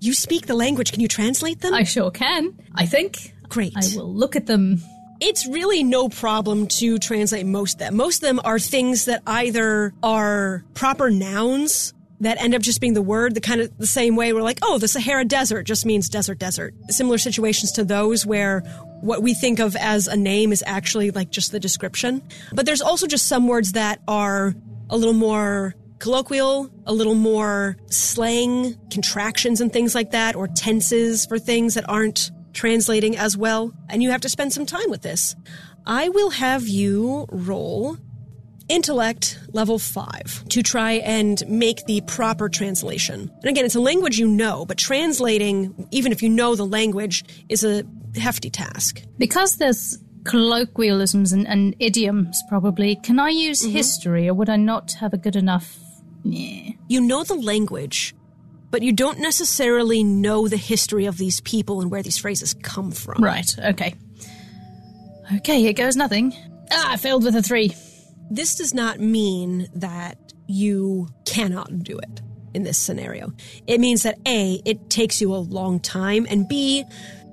[0.00, 0.92] you speak the language.
[0.92, 1.72] Can you translate them?
[1.72, 2.52] I sure can.
[2.74, 3.32] I think.
[3.48, 3.72] Great.
[3.76, 4.80] I will look at them.
[5.20, 7.96] it's really no problem to translate most of them.
[7.96, 11.94] Most of them are things that either are proper nouns
[12.26, 14.58] that end up just being the word, the kind of the same way we're like,
[14.62, 16.74] oh, the Sahara Desert just means desert, desert.
[16.88, 18.60] Similar situations to those where
[19.00, 22.22] what we think of as a name is actually like just the description.
[22.52, 24.54] But there's also just some words that are
[24.90, 31.26] a little more colloquial, a little more slang, contractions and things like that, or tenses
[31.26, 33.72] for things that aren't translating as well.
[33.88, 35.34] And you have to spend some time with this.
[35.86, 37.98] I will have you roll
[38.68, 43.30] intellect level 5 to try and make the proper translation.
[43.40, 47.24] And again, it's a language you know, but translating, even if you know the language,
[47.48, 47.84] is a
[48.16, 49.02] hefty task.
[49.18, 54.92] Because there's colloquialisms and, and idioms, probably, can I use history or would I not
[54.92, 55.78] have a good enough.
[56.24, 56.70] Yeah.
[56.88, 58.14] You know the language,
[58.70, 62.90] but you don't necessarily know the history of these people and where these phrases come
[62.90, 63.22] from.
[63.22, 63.94] Right, okay.
[65.36, 66.34] Okay, here goes nothing.
[66.70, 67.74] Ah, I failed with a three.
[68.30, 72.20] This does not mean that you cannot do it
[72.54, 73.32] in this scenario.
[73.66, 76.84] It means that A, it takes you a long time, and B,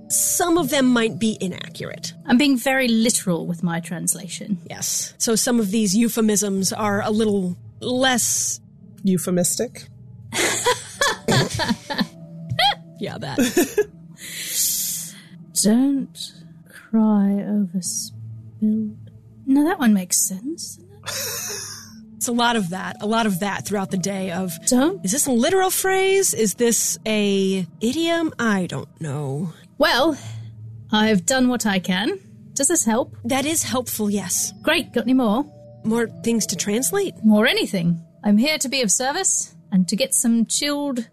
[0.10, 2.14] some of them might be inaccurate.
[2.26, 4.58] I'm being very literal with my translation.
[4.70, 5.14] Yes.
[5.18, 8.60] So some of these euphemisms are a little less.
[9.04, 9.88] Euphemistic.
[13.02, 13.40] Yeah, that.
[15.64, 16.34] Don't
[16.70, 19.11] cry over spilled.
[19.46, 20.80] No, that one makes sense.
[22.16, 22.98] it's a lot of that.
[23.02, 24.52] A lot of that throughout the day of.
[25.04, 26.34] Is this a literal phrase?
[26.34, 28.34] Is this a idiom?
[28.40, 29.54] I don't know.
[29.78, 30.18] Well,
[30.92, 32.20] I've done what I can.
[32.54, 33.16] Does this help?
[33.24, 34.54] That is helpful, yes.
[34.62, 35.46] Great, got any more?
[35.84, 37.16] More things to translate?
[37.24, 38.00] More anything.
[38.24, 41.10] I'm here to be of service and to get some chilled,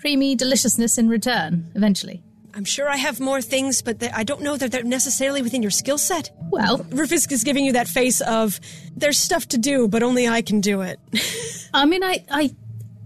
[0.00, 2.22] creamy deliciousness in return, eventually.
[2.54, 5.70] I'm sure I have more things, but I don't know that they're necessarily within your
[5.70, 6.30] skill set.
[6.50, 8.60] Well, Rufus is giving you that face of,
[8.94, 11.00] there's stuff to do, but only I can do it.
[11.74, 12.54] I mean, I, I,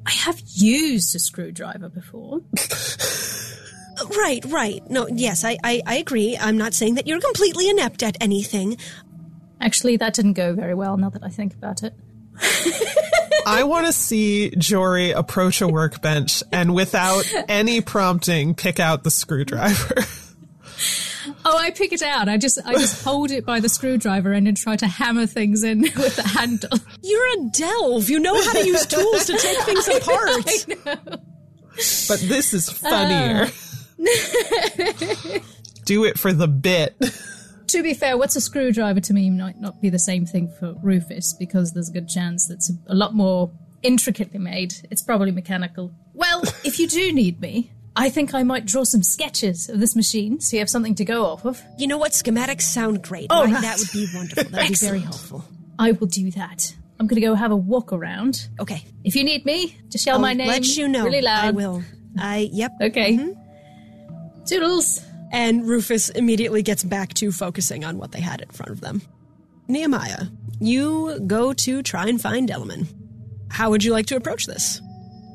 [0.05, 2.41] I have used a screwdriver before.
[4.19, 4.89] right, right.
[4.91, 6.37] No, yes, I, I, I agree.
[6.37, 8.77] I'm not saying that you're completely inept at anything.
[9.61, 11.95] Actually, that didn't go very well now that I think about it.
[13.47, 19.11] I want to see Jory approach a workbench and without any prompting pick out the
[19.11, 19.95] screwdriver.
[21.45, 22.29] Oh, I pick it out.
[22.29, 25.63] I just, I just hold it by the screwdriver and then try to hammer things
[25.65, 26.79] in with the handle.
[27.03, 28.09] You're a delve.
[28.09, 30.67] You know how to use tools to take things apart.
[32.09, 33.49] but this is funnier.
[33.49, 35.39] Uh.
[35.85, 36.97] Do it for the bit.
[37.77, 40.73] To be fair, what's a screwdriver to me might not be the same thing for
[40.83, 44.73] Rufus because there's a good chance that's a, a lot more intricately made.
[44.91, 45.93] It's probably mechanical.
[46.15, 49.95] Well, if you do need me, I think I might draw some sketches of this
[49.95, 51.63] machine so you have something to go off of.
[51.77, 52.13] You know what?
[52.13, 53.27] Schematics sound great.
[53.29, 53.61] Oh, Right.
[53.61, 54.45] That would be wonderful.
[54.45, 55.45] That would be very helpful.
[55.79, 56.75] I will do that.
[56.99, 58.49] I'm going to go have a walk around.
[58.59, 58.87] Okay.
[59.05, 60.49] If you need me, just yell I'll my name.
[60.49, 61.05] Let you know.
[61.05, 61.45] Really loud.
[61.45, 61.83] I will.
[62.19, 62.73] I yep.
[62.81, 63.19] Okay.
[63.19, 64.45] Mm-hmm.
[64.47, 65.06] Toodles.
[65.33, 69.03] And Rufus immediately gets back to focusing on what they had in front of them.
[69.69, 70.27] Nehemiah,
[70.61, 72.87] you go to try and find Delamain.
[73.51, 74.81] How would you like to approach this?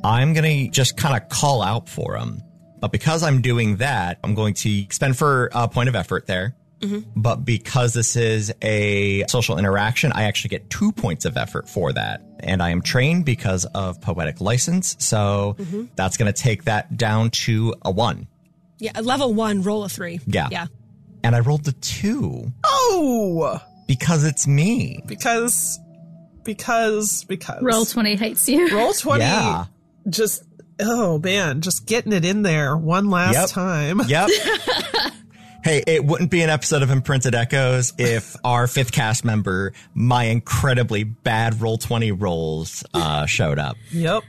[0.04, 2.42] I'm going to just kind of call out for him.
[2.80, 6.56] But because I'm doing that, I'm going to spend for a point of effort there.
[6.80, 7.12] Mm-hmm.
[7.16, 11.94] But because this is a social interaction, I actually get two points of effort for
[11.94, 12.24] that.
[12.40, 14.96] And I am trained because of poetic license.
[14.98, 15.86] So mm-hmm.
[15.96, 18.28] that's going to take that down to a one.
[18.82, 20.20] Yeah, level one, roll a three.
[20.26, 20.50] Yeah.
[20.52, 20.68] Yeah.
[21.24, 25.02] And I rolled a two Oh, because it's me.
[25.06, 25.80] because,
[26.44, 27.62] because, because.
[27.62, 28.76] Roll 20 hates you.
[28.76, 29.24] Roll 20.
[29.24, 29.66] Yeah.
[30.10, 30.44] Just,
[30.82, 33.50] oh man, just getting it in there one last Yep.
[33.50, 34.02] time.
[34.08, 34.30] Yep.
[35.64, 40.24] hey, it wouldn't be an episode of Imprinted Echoes if our fifth cast member, my
[40.24, 43.78] incredibly bad roll 20 rolls, uh, showed up.
[43.92, 44.24] Yep.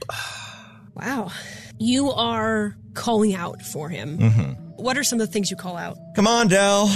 [0.93, 1.31] Wow.
[1.79, 4.17] You are calling out for him.
[4.17, 4.51] Mm-hmm.
[4.75, 5.97] What are some of the things you call out?
[6.15, 6.87] Come on, Dell.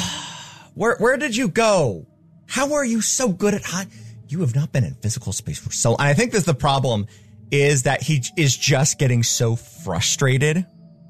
[0.73, 2.07] Where, where did you go?
[2.47, 3.87] How are you so good at high?
[4.29, 7.07] You have not been in physical space for so, and I think that's the problem
[7.51, 10.65] is that he is just getting so frustrated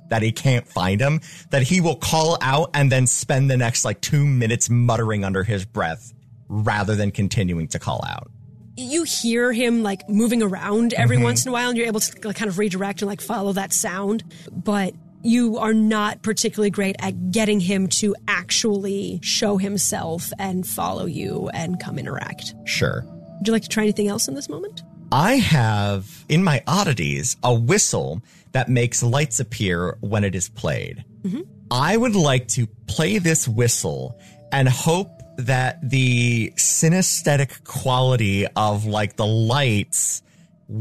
[0.09, 1.19] that he can't find him
[1.49, 5.43] that he will call out and then spend the next like two minutes muttering under
[5.43, 6.13] his breath
[6.47, 8.29] rather than continuing to call out.
[8.77, 11.25] You hear him like moving around every mm-hmm.
[11.25, 13.51] once in a while, and you're able to like, kind of redirect and like follow
[13.53, 14.23] that sound.
[14.51, 21.05] But you are not particularly great at getting him to actually show himself and follow
[21.05, 22.53] you and come interact.
[22.65, 23.03] Sure.
[23.37, 24.83] Would you like to try anything else in this moment?
[25.11, 31.03] I have in my oddities a whistle that makes lights appear when it is played.
[31.23, 31.41] Mm-hmm.
[31.71, 34.19] I would like to play this whistle
[34.51, 40.21] and hope that the synesthetic quality of like the lights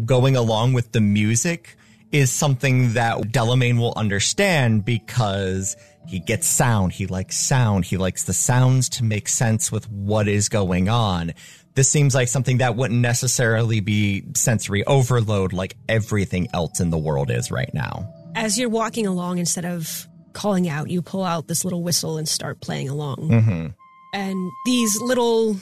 [0.05, 1.77] going along with the music
[2.13, 6.93] is something that Delamain will understand because he gets sound.
[6.93, 7.85] He likes sound.
[7.85, 11.35] He likes the sounds to make sense with what is going on.
[11.75, 16.99] This seems like something that wouldn't necessarily be sensory overload like everything else in the
[16.99, 18.11] world is right now.
[18.35, 22.29] As you're walking along, instead of calling out, you pull out this little whistle and
[22.29, 23.17] start playing along.
[23.17, 23.67] Mm-hmm.
[24.13, 25.57] And these little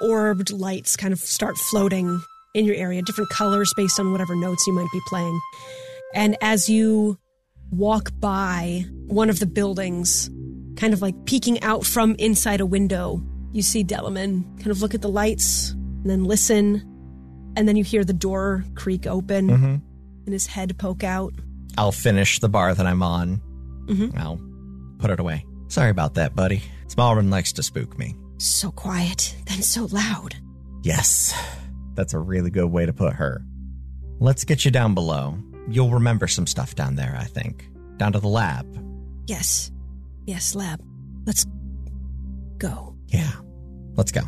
[0.00, 2.22] orbed lights kind of start floating
[2.54, 5.40] in your area, different colors based on whatever notes you might be playing.
[6.14, 7.18] And as you
[7.70, 10.28] walk by one of the buildings,
[10.76, 14.94] kind of like peeking out from inside a window, you see Delamain kind of look
[14.94, 16.86] at the lights and then listen.
[17.56, 19.76] And then you hear the door creak open mm-hmm.
[20.24, 21.32] and his head poke out.
[21.76, 23.40] I'll finish the bar that I'm on.
[23.86, 24.18] Mm-hmm.
[24.18, 24.40] I'll
[24.98, 25.44] put it away.
[25.68, 26.62] Sorry about that, buddy.
[26.90, 28.16] Smolren likes to spook me.
[28.38, 30.34] So quiet, then so loud.
[30.82, 31.32] Yes,
[31.94, 33.44] that's a really good way to put her.
[34.18, 35.38] Let's get you down below.
[35.68, 37.68] You'll remember some stuff down there, I think.
[37.96, 38.66] Down to the lab.
[39.28, 39.70] Yes.
[40.26, 40.82] Yes, lab.
[41.26, 41.46] Let's
[42.58, 42.96] go.
[43.06, 43.34] Yeah.
[43.94, 44.22] Let's go.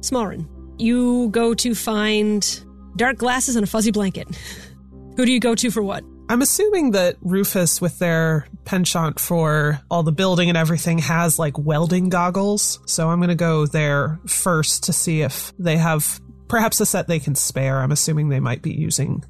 [0.00, 2.62] Smolren, you go to find
[2.96, 4.28] dark glasses and a fuzzy blanket.
[5.16, 6.04] Who do you go to for what?
[6.28, 11.56] I'm assuming that Rufus, with their penchant for all the building and everything, has like
[11.56, 12.80] welding goggles.
[12.86, 17.06] So I'm going to go there first to see if they have perhaps a set
[17.06, 17.78] they can spare.
[17.78, 19.24] I'm assuming they might be using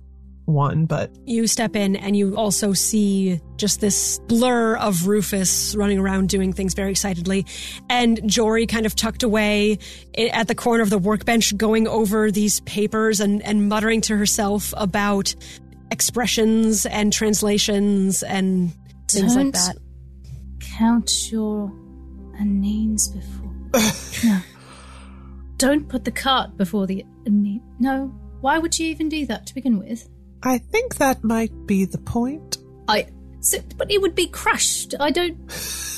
[0.46, 5.98] one, but You step in and you also see just this blur of Rufus running
[5.98, 7.44] around doing things very excitedly.
[7.90, 9.78] And Jory kind of tucked away
[10.16, 14.72] at the corner of the workbench going over these papers and, and muttering to herself
[14.76, 15.34] about
[15.90, 18.72] expressions and translations and
[19.08, 19.76] things like Don't that.
[20.60, 21.72] Count your
[22.40, 23.52] names before.
[24.30, 24.40] no.
[25.58, 27.62] Don't put the cart before the name.
[27.78, 28.14] No.
[28.40, 30.08] Why would you even do that to begin with?
[30.42, 32.58] I think that might be the point.
[32.88, 33.06] I.
[33.40, 34.94] So, but it would be crushed.
[35.00, 35.38] I don't.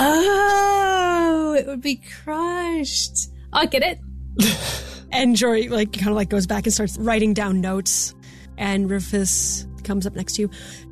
[0.00, 3.30] Oh, it would be crushed.
[3.52, 3.98] I get it.
[5.10, 8.14] And Jory like kind of like goes back and starts writing down notes.
[8.58, 10.50] And Rufus comes up next to you.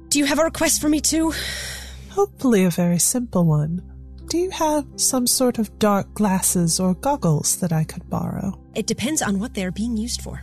[0.09, 1.33] Do you have a request for me too?
[2.11, 3.83] Hopefully, a very simple one.
[4.29, 8.59] Do you have some sort of dark glasses or goggles that I could borrow?
[8.75, 10.43] It depends on what they're being used for.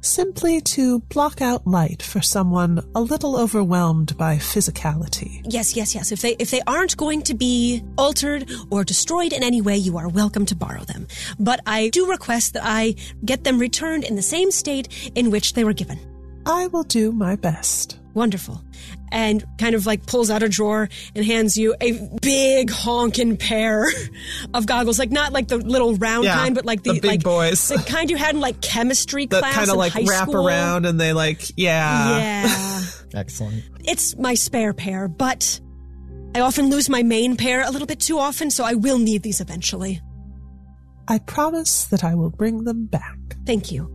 [0.00, 5.40] Simply to block out light for someone a little overwhelmed by physicality.
[5.48, 6.12] Yes, yes, yes.
[6.12, 9.96] If they if they aren't going to be altered or destroyed in any way, you
[9.96, 11.06] are welcome to borrow them.
[11.38, 15.54] But I do request that I get them returned in the same state in which
[15.54, 15.98] they were given.
[16.46, 17.98] I will do my best.
[18.14, 18.62] Wonderful.
[19.10, 23.86] And kind of like pulls out a drawer and hands you a big honking pair
[24.54, 24.98] of goggles.
[24.98, 27.68] Like not like the little round Yeah, kind, but like the, the big like, boys.
[27.68, 30.46] The kind you had in like chemistry That class kind of like high wrap school.
[30.46, 32.18] around and they like, yeah.
[32.18, 32.82] Yeah.
[33.14, 33.62] Excellent.
[33.84, 35.60] it's my spare pair, but
[36.34, 39.22] I often lose my main pair a little bit too often, so I will need
[39.22, 40.00] these eventually.
[41.06, 43.18] I promise that I will bring them back.
[43.46, 43.93] Thank you.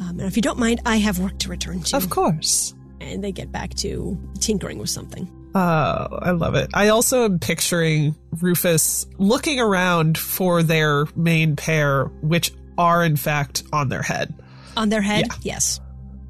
[0.00, 1.96] Um, and if you don't mind, I have work to return to.
[1.96, 2.74] Of course.
[3.00, 5.28] And they get back to tinkering with something.
[5.54, 6.70] Uh, I love it.
[6.74, 13.62] I also am picturing Rufus looking around for their main pair, which are in fact
[13.72, 14.32] on their head.
[14.76, 15.34] On their head, Yeah.
[15.42, 15.80] yes.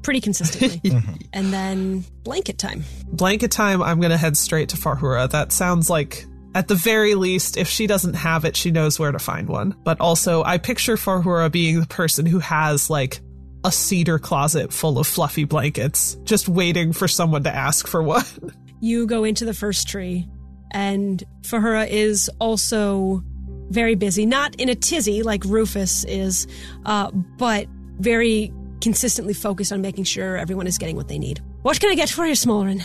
[0.01, 0.81] Pretty consistently.
[1.33, 2.83] and then blanket time.
[3.07, 5.29] Blanket time, I'm going to head straight to Fahura.
[5.29, 9.11] That sounds like, at the very least, if she doesn't have it, she knows where
[9.11, 9.75] to find one.
[9.83, 13.21] But also, I picture Fahura being the person who has, like,
[13.63, 18.25] a cedar closet full of fluffy blankets, just waiting for someone to ask for one.
[18.79, 20.27] You go into the first tree,
[20.71, 23.23] and Fahura is also
[23.69, 24.25] very busy.
[24.25, 26.47] Not in a tizzy like Rufus is,
[26.85, 27.67] uh, but
[27.99, 28.51] very
[28.81, 31.41] consistently focused on making sure everyone is getting what they need.
[31.61, 32.83] What can I get for you, Smolren?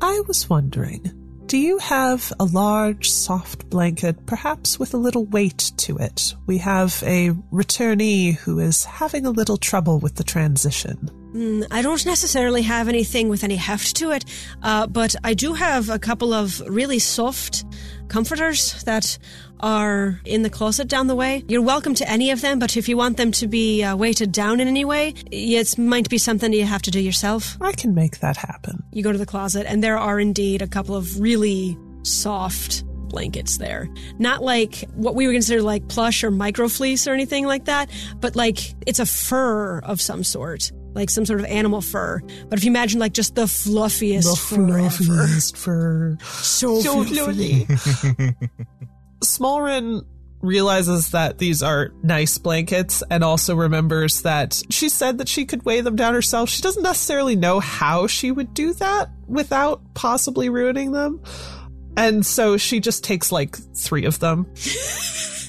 [0.00, 1.10] I was wondering,
[1.46, 6.34] do you have a large, soft blanket, perhaps with a little weight to it?
[6.46, 11.21] We have a returnee who is having a little trouble with the transition.
[11.32, 14.24] Mm, I don't necessarily have anything with any heft to it,
[14.62, 17.64] uh, but I do have a couple of really soft
[18.08, 19.18] comforters that
[19.60, 21.42] are in the closet down the way.
[21.48, 24.32] You're welcome to any of them, but if you want them to be uh, weighted
[24.32, 27.56] down in any way, it might be something you have to do yourself.
[27.62, 28.82] I can make that happen.
[28.92, 33.58] You go to the closet, and there are indeed a couple of really soft blankets
[33.58, 33.88] there.
[34.18, 37.88] Not like what we would consider like plush or microfleece or anything like that,
[38.20, 42.20] but like it's a fur of some sort, like some sort of animal fur.
[42.48, 45.26] But if you imagine like just the fluffiest fur ever.
[45.56, 46.18] fur.
[46.22, 47.64] So, fluffy.
[49.20, 50.04] Smolren
[50.40, 55.64] realizes that these are nice blankets and also remembers that she said that she could
[55.64, 56.48] weigh them down herself.
[56.48, 61.22] She doesn't necessarily know how she would do that without possibly ruining them.
[61.96, 64.46] And so she just takes like three of them.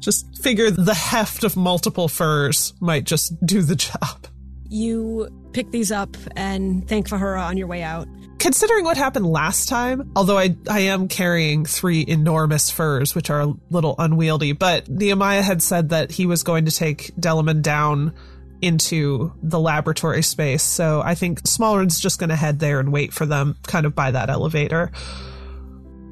[0.00, 0.04] Cool.
[0.04, 4.26] Just figure the heft of multiple furs might just do the job.
[4.68, 8.08] You pick these up and thank Fahura on your way out.
[8.38, 13.40] Considering what happened last time, although I, I am carrying three enormous furs, which are
[13.40, 18.14] a little unwieldy, but Nehemiah had said that he was going to take Delamain down
[18.62, 20.62] into the laboratory space.
[20.62, 23.94] So I think Smolren's just going to head there and wait for them kind of
[23.94, 24.90] by that elevator.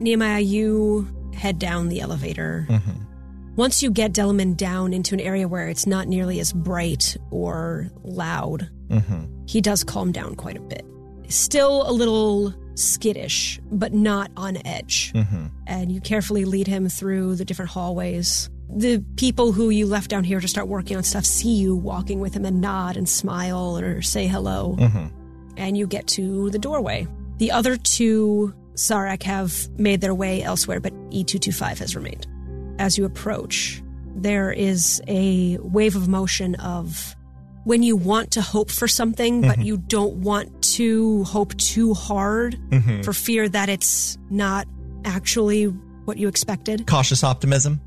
[0.00, 2.66] Nehemiah, you head down the elevator.
[2.68, 3.04] Mm-hmm.
[3.58, 7.90] Once you get Delamain down into an area where it's not nearly as bright or
[8.04, 9.24] loud, mm-hmm.
[9.48, 10.86] he does calm down quite a bit.
[11.26, 15.12] Still a little skittish, but not on edge.
[15.12, 15.46] Mm-hmm.
[15.66, 18.48] And you carefully lead him through the different hallways.
[18.70, 22.20] The people who you left down here to start working on stuff see you walking
[22.20, 24.76] with him and nod and smile or say hello.
[24.78, 25.06] Mm-hmm.
[25.56, 27.08] And you get to the doorway.
[27.38, 32.28] The other two Sarek have made their way elsewhere, but E225 has remained.
[32.78, 33.82] As you approach,
[34.14, 37.16] there is a wave of motion of
[37.64, 39.62] when you want to hope for something, but mm-hmm.
[39.62, 43.02] you don't want to hope too hard mm-hmm.
[43.02, 44.66] for fear that it's not
[45.04, 46.86] actually what you expected.
[46.86, 47.80] Cautious optimism.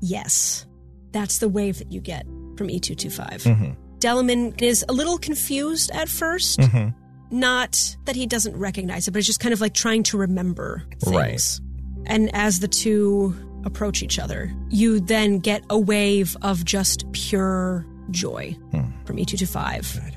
[0.00, 0.66] Yes,
[1.12, 2.24] that's the wave that you get
[2.56, 3.42] from E225.
[3.42, 3.72] Mm-hmm.
[3.98, 6.94] Delamain is a little confused at 1st
[7.30, 10.84] Not that he doesn't recognize it, but it's just kind of like trying to remember
[11.00, 11.60] things.
[12.06, 13.34] And as the two
[13.66, 18.56] approach each other, you then get a wave of just pure joy
[19.04, 20.14] from E225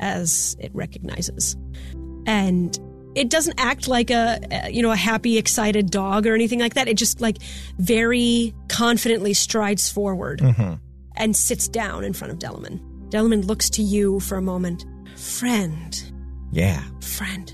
[0.00, 1.56] as it recognizes.
[2.26, 2.78] And
[3.14, 4.40] it doesn't act like a
[4.70, 6.88] you know a happy excited dog or anything like that.
[6.88, 7.38] It just like
[7.78, 10.40] very confidently strides forward
[11.16, 12.80] and sits down in front of Delamain.
[13.10, 14.86] Delamain looks to you for a moment.
[15.16, 16.12] Friend,
[16.52, 17.50] Yeah, friend,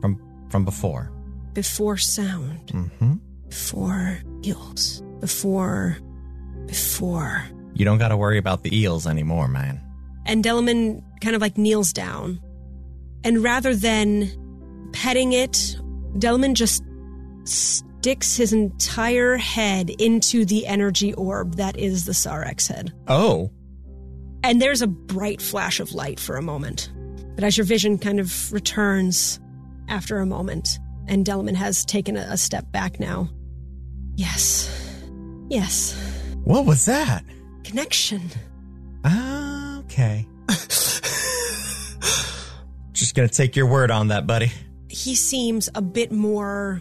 [0.00, 0.18] from
[0.50, 1.10] from before.
[1.52, 3.14] before sound, hmm
[3.48, 5.96] before eels, before,
[6.66, 7.44] before.
[7.74, 9.80] You don't got to worry about the eels anymore, man.
[10.26, 12.40] And Delamain kind of like kneels down.
[13.24, 14.30] And rather than
[14.92, 15.76] petting it,
[16.14, 16.84] Delamain just
[17.44, 22.92] sticks his entire head into the energy orb that is the Sarex head.
[23.08, 23.50] Oh,
[24.42, 26.90] And there's a bright flash of light for a moment.
[27.34, 29.40] But as your vision kind of returns
[29.88, 30.78] after a moment,
[31.08, 33.28] and Delamain has taken a, a step back now.
[34.16, 34.70] Yes.
[35.48, 35.94] Yes.
[36.44, 37.24] what was that?
[37.64, 38.22] Connection.
[39.06, 40.26] Okay.
[42.92, 44.50] Just gonna take your word on that, buddy.
[44.88, 46.80] He seems a bit more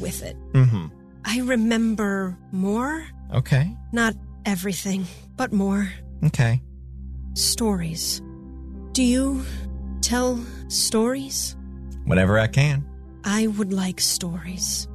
[0.00, 0.36] with it.
[0.52, 0.86] Mm-hmm.
[1.24, 3.06] I remember more.
[3.32, 3.74] Okay.
[3.92, 4.14] Not
[4.44, 5.06] everything,
[5.36, 5.90] but more.
[6.24, 6.60] Okay.
[7.34, 8.20] Stories.
[8.92, 9.42] Do you
[10.00, 11.56] tell stories?
[12.04, 12.84] Whatever I can.
[13.24, 14.86] I would like stories.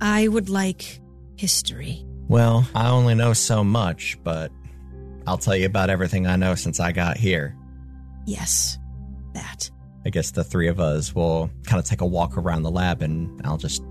[0.00, 0.99] I would like
[1.40, 2.04] history.
[2.28, 4.52] Well, I only know so much, but
[5.26, 7.56] I'll tell you about everything I know since I got here.
[8.26, 8.78] Yes,
[9.32, 9.70] that.
[10.04, 13.00] I guess the three of us will kind of take a walk around the lab
[13.00, 13.82] and I'll just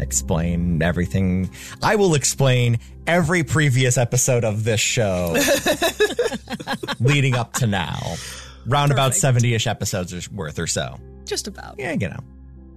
[0.00, 1.48] explain everything.
[1.80, 5.36] I will explain every previous episode of this show
[6.98, 8.16] leading up to now.
[8.66, 10.98] Round about 70 ish episodes worth or so.
[11.24, 11.76] Just about.
[11.78, 12.18] Yeah, you know.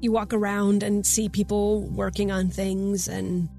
[0.02, 3.50] You walk around and see people working on things and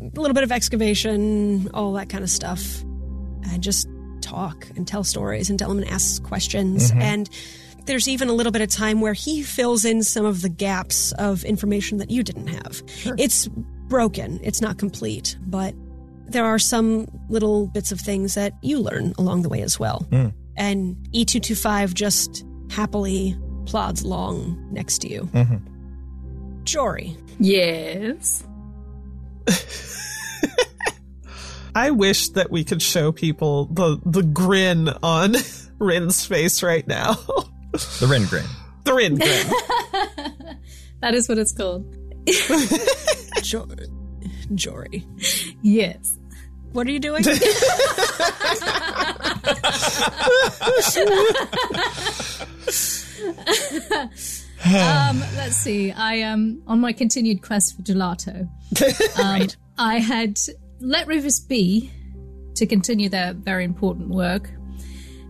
[0.00, 2.82] a little bit of excavation, all that kind of stuff.
[3.52, 3.88] And just
[4.20, 6.90] talk and tell stories and tell him and ask questions.
[6.90, 7.00] Mm-hmm.
[7.02, 7.30] And
[7.86, 11.12] there's even a little bit of time where he fills in some of the gaps
[11.12, 12.82] of information that you didn't have.
[13.18, 15.74] It's broken, it's not complete, but
[16.26, 20.06] there are some little bits of things that you learn along the way as well.
[20.10, 20.28] Hmm.
[20.56, 23.36] And E225 just happily
[23.66, 25.22] plods along next to you.
[25.32, 25.56] Mm-hmm.
[26.64, 28.44] Jory, Yes.
[31.74, 35.34] I wish that we could show people the the grin on
[35.78, 37.14] Rin's face right now.
[37.72, 38.44] The Rin Grin.
[38.84, 40.58] the Rin grin.
[41.00, 41.86] That is what it's called.
[43.42, 43.66] jo-
[44.54, 45.06] Jory,
[45.62, 46.18] Yes.
[46.72, 47.22] what are you doing?
[54.66, 55.90] Um, let's see.
[55.90, 58.48] I am on my continued quest for gelato.
[59.18, 59.48] Um,
[59.78, 60.38] I had
[60.80, 61.90] let Rufus be
[62.56, 64.50] to continue their very important work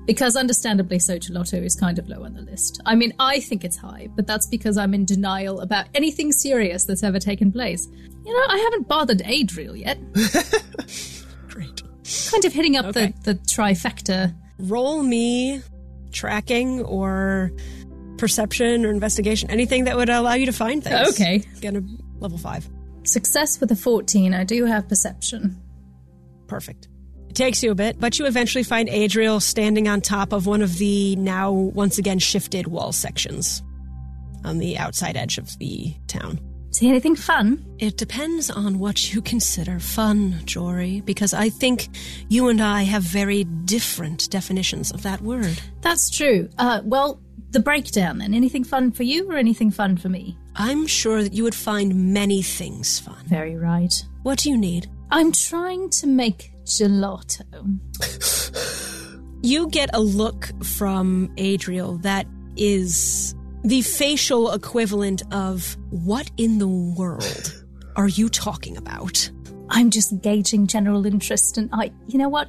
[0.07, 2.81] because, understandably, so gelato is kind of low on the list.
[2.85, 6.85] I mean, I think it's high, but that's because I'm in denial about anything serious
[6.85, 7.87] that's ever taken place.
[8.26, 9.99] You know, I haven't bothered Adriel yet.
[11.49, 11.83] Great.
[12.31, 13.14] Kind of hitting up Okay.
[13.22, 14.35] the, the trifecta.
[14.59, 15.62] Roll me
[16.12, 17.53] tracking or
[18.21, 21.09] perception or investigation, anything that would allow you to find things.
[21.09, 21.43] Okay.
[21.61, 21.83] Get a
[22.21, 22.68] level five.
[23.03, 24.35] Success with a 14.
[24.35, 25.61] I do have perception.
[26.47, 26.89] Perfect.
[27.29, 30.62] It takes you a bit, but you eventually find Adriel standing on top of one
[30.62, 33.62] of the now once again shifted wall sections
[34.45, 36.41] on the outside edge of the town.
[36.73, 37.64] See anything fun?
[37.79, 41.89] It depends on what you consider fun, Jory, because I think
[42.29, 45.61] you and I have very different definitions of that word.
[45.81, 46.49] That's true.
[46.59, 47.21] Uh, well,
[47.51, 48.35] the breakdown then.
[48.35, 50.37] Anything fun for you or anything fun for me?
[50.57, 53.25] I'm sure that you would find many things fun.
[53.27, 53.95] Very right.
[54.23, 54.89] What do you need?
[55.11, 57.79] I'm trying to make gelato.
[59.43, 62.27] You get a look from Adriel that
[62.57, 63.35] is
[63.65, 67.65] the facial equivalent of what in the world
[67.97, 69.31] are you talking about?
[69.71, 72.49] I'm just gauging general interest, and I, you know what?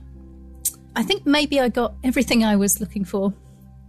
[0.95, 3.34] I think maybe I got everything I was looking for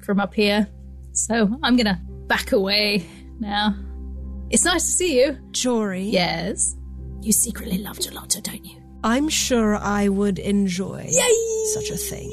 [0.02, 0.68] from up here.
[1.12, 3.06] So I'm gonna back away
[3.38, 3.76] now.
[4.50, 5.38] It's nice to see you.
[5.50, 6.76] Jory, Yes.
[7.22, 8.82] You secretly love gelato, don't you?
[9.04, 11.64] I'm sure I would enjoy Yay!
[11.72, 12.30] such a thing.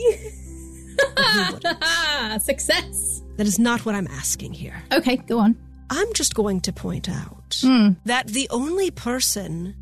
[0.97, 2.41] But you wouldn't.
[2.41, 3.21] Success.
[3.37, 4.81] That is not what I'm asking here.
[4.91, 5.55] Okay, go on.
[5.89, 7.91] I'm just going to point out hmm.
[8.05, 9.75] that the only person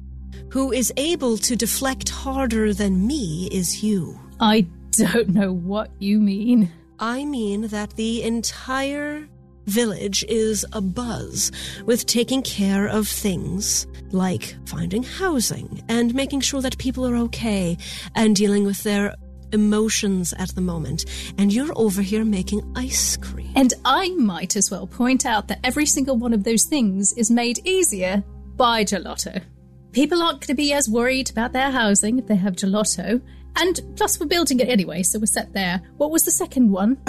[0.51, 4.19] who is able to deflect harder than me is you.
[4.39, 6.71] I don't know what you mean.
[6.99, 9.27] I mean that the entire
[9.65, 11.51] village is abuzz
[11.85, 17.77] with taking care of things like finding housing and making sure that people are okay
[18.15, 19.13] and dealing with their
[19.53, 21.05] emotions at the moment.
[21.37, 23.51] And you're over here making ice cream.
[23.55, 27.29] And I might as well point out that every single one of those things is
[27.29, 28.23] made easier
[28.55, 29.43] by gelato.
[29.91, 33.21] People aren't going to be as worried about their housing if they have gelato.
[33.57, 35.81] And plus, we're building it anyway, so we're set there.
[35.97, 37.01] What was the second one?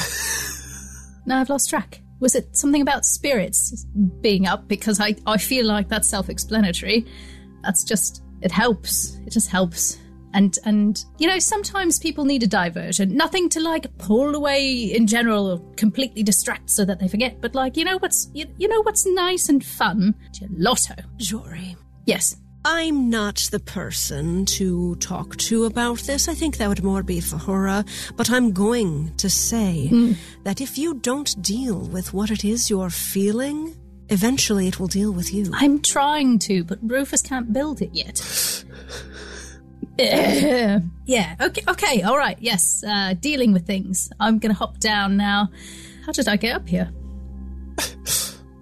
[1.26, 2.00] now I've lost track.
[2.20, 3.84] Was it something about spirits
[4.20, 4.66] being up?
[4.66, 7.06] Because I, I feel like that's self explanatory.
[7.62, 9.18] That's just, it helps.
[9.26, 9.98] It just helps.
[10.34, 13.14] And, and, you know, sometimes people need a diversion.
[13.14, 17.40] Nothing to like pull away in general or completely distract so that they forget.
[17.40, 20.14] But like, you know what's, you, you know what's nice and fun?
[20.32, 21.04] Gelato.
[21.16, 21.76] Jory.
[22.04, 22.36] Yes.
[22.64, 26.28] I'm not the person to talk to about this.
[26.28, 27.84] I think that would more be for Hora.
[28.16, 32.90] But I'm going to say that if you don't deal with what it is you're
[32.90, 33.76] feeling,
[34.08, 35.50] eventually it will deal with you.
[35.54, 38.20] I'm trying to, but Rufus can't build it yet.
[41.08, 44.10] Yeah, okay, okay, all right, yes, uh, dealing with things.
[44.20, 45.48] I'm gonna hop down now.
[46.04, 46.92] How did I get up here?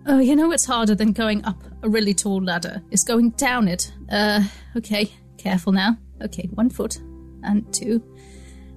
[0.09, 2.83] Oh, you know what's harder than going up a really tall ladder?
[2.91, 3.93] Is going down it.
[4.11, 4.43] Uh,
[4.77, 5.97] okay, careful now.
[6.23, 6.99] Okay, one foot,
[7.43, 8.03] and two,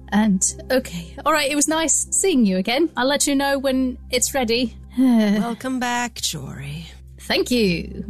[0.08, 1.16] and okay.
[1.26, 2.90] All right, it was nice seeing you again.
[2.96, 4.76] I'll let you know when it's ready.
[4.98, 6.86] Welcome back, Jory.
[7.18, 8.04] Thank you.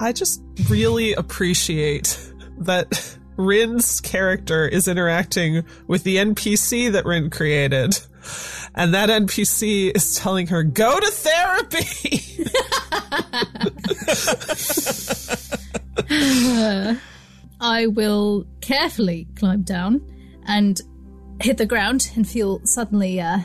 [0.00, 7.98] I just really appreciate that Rin's character is interacting with the NPC that Rin created.
[8.74, 12.44] And that NPC is telling her, go to therapy.
[17.60, 20.00] I will carefully climb down
[20.46, 20.80] and
[21.40, 23.38] hit the ground and feel suddenly uh,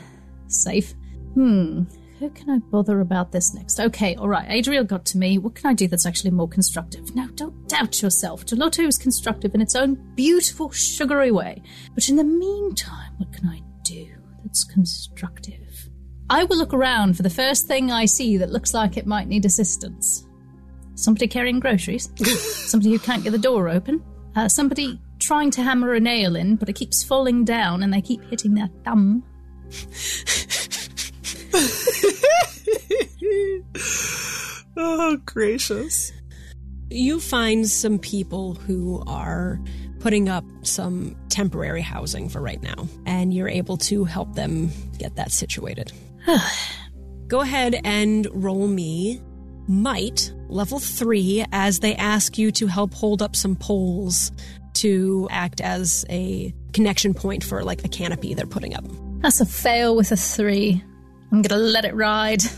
[0.48, 0.92] safe.
[1.34, 1.84] Hmm.
[2.20, 3.80] Who can I bother about this next?
[3.80, 4.48] Okay, all right.
[4.48, 5.36] Adriel got to me.
[5.38, 7.14] What can I do that's actually more constructive?
[7.14, 8.46] No, don't doubt yourself.
[8.46, 11.60] Gelato is constructive in its own beautiful, sugary way.
[11.94, 15.88] But in the meantime, what can I do that's constructive?
[16.30, 19.28] I will look around for the first thing I see that looks like it might
[19.28, 20.24] need assistance.
[20.94, 22.08] Somebody carrying groceries.
[22.70, 24.02] somebody who can't get the door open.
[24.36, 28.00] Uh, somebody trying to hammer a nail in, but it keeps falling down and they
[28.00, 29.24] keep hitting their thumb.
[34.76, 36.12] oh, gracious.
[36.90, 39.60] You find some people who are
[40.00, 45.16] putting up some temporary housing for right now, and you're able to help them get
[45.16, 45.92] that situated.
[47.28, 49.20] Go ahead and roll me
[49.66, 54.30] might level three as they ask you to help hold up some poles
[54.74, 58.84] to act as a connection point for like a canopy they're putting up.
[59.22, 60.84] That's a fail with a three.
[61.34, 62.42] I'm gonna let it ride.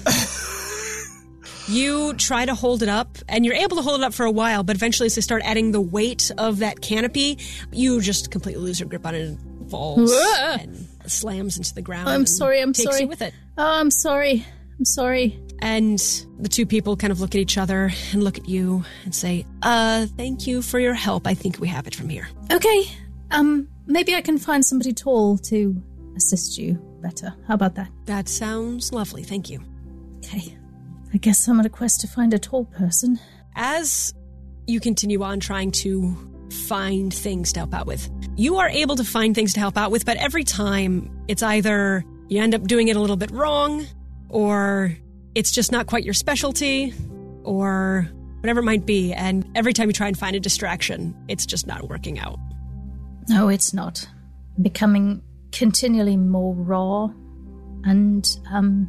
[1.68, 4.30] You try to hold it up, and you're able to hold it up for a
[4.30, 7.38] while, but eventually, as they start adding the weight of that canopy,
[7.72, 10.56] you just completely lose your grip on it and falls Whoa.
[10.60, 12.08] and slams into the ground.
[12.08, 13.04] I'm sorry, I'm sorry.
[13.06, 13.34] With it.
[13.58, 14.46] Oh, I'm sorry.
[14.78, 15.40] I'm sorry.
[15.60, 15.98] And
[16.38, 19.44] the two people kind of look at each other and look at you and say,
[19.60, 21.26] "Uh, thank you for your help.
[21.26, 22.84] I think we have it from here." Okay.
[23.32, 25.82] Um, maybe I can find somebody tall to
[26.16, 27.34] assist you better.
[27.46, 27.88] How about that?
[28.07, 29.22] That sounds lovely.
[29.22, 29.61] Thank you.
[30.18, 30.57] Okay.
[31.14, 33.20] I guess I'm on a quest to find a tall person.
[33.54, 34.12] as
[34.66, 36.14] you continue on trying to
[36.68, 39.90] find things to help out with, you are able to find things to help out
[39.90, 43.86] with, but every time it's either you end up doing it a little bit wrong,
[44.28, 44.96] or
[45.36, 46.92] it's just not quite your specialty,
[47.44, 48.09] or
[48.40, 49.12] whatever it might be.
[49.12, 52.38] And every time you try and find a distraction, it's just not working out.
[53.28, 54.09] No, it's not.
[54.57, 55.22] I'm becoming
[55.53, 57.09] continually more raw
[57.84, 58.88] and, um,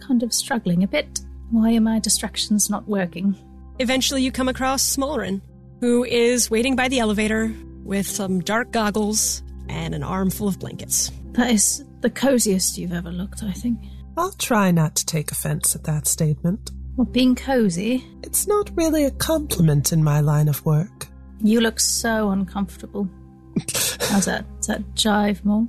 [0.00, 1.20] kind of struggling a bit.
[1.50, 3.36] Why are my distractions not working?
[3.78, 5.40] Eventually, you come across Smolren,
[5.80, 7.52] who is waiting by the elevator
[7.84, 11.10] with some dark goggles and an armful of blankets.
[11.32, 13.78] That is the coziest you've ever looked, I think.
[14.16, 16.70] I'll try not to take offense at that statement.
[16.96, 21.08] Well, being cozy, It's not really a compliment in my line of work.
[21.40, 23.08] you look so uncomfortable.
[24.00, 24.44] How's that?
[24.58, 25.66] Does that jive more?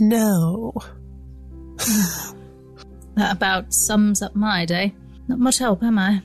[0.00, 0.74] No.
[3.18, 4.94] That about sums up my day.
[5.26, 6.22] Not much help, am I?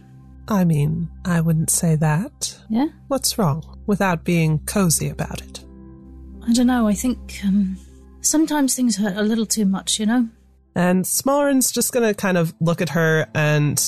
[0.47, 2.55] I mean, I wouldn't say that.
[2.69, 2.89] Yeah?
[3.07, 5.65] What's wrong without being cozy about it?
[6.47, 6.87] I don't know.
[6.87, 7.77] I think um,
[8.21, 10.29] sometimes things hurt a little too much, you know?
[10.75, 13.79] And Smolren's just gonna kind of look at her and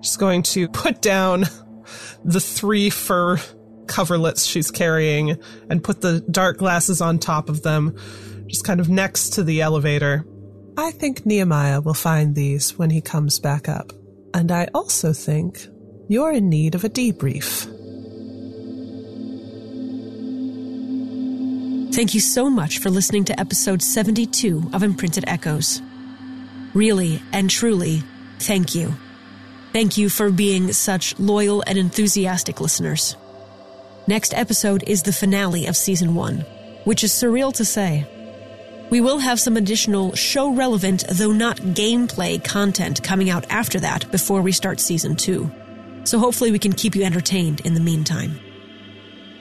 [0.00, 1.46] she's going to put down
[2.24, 3.38] the three fur
[3.86, 5.36] coverlets she's carrying
[5.68, 7.96] and put the dark glasses on top of them,
[8.52, 10.26] just kind of next to the elevator.
[10.76, 13.92] I think Nehemiah will find these when he comes back up.
[14.34, 15.66] And I also think
[16.08, 17.64] you're in need of a debrief.
[21.94, 25.80] Thank you so much for listening to episode 72 of Imprinted Echoes.
[26.74, 28.02] Really and truly,
[28.38, 28.94] thank you.
[29.72, 33.16] Thank you for being such loyal and enthusiastic listeners.
[34.06, 36.40] Next episode is the finale of season one,
[36.84, 38.06] which is surreal to say.
[38.92, 44.12] We will have some additional show relevant, though not gameplay content coming out after that
[44.12, 45.50] before we start season two.
[46.04, 48.38] So hopefully we can keep you entertained in the meantime.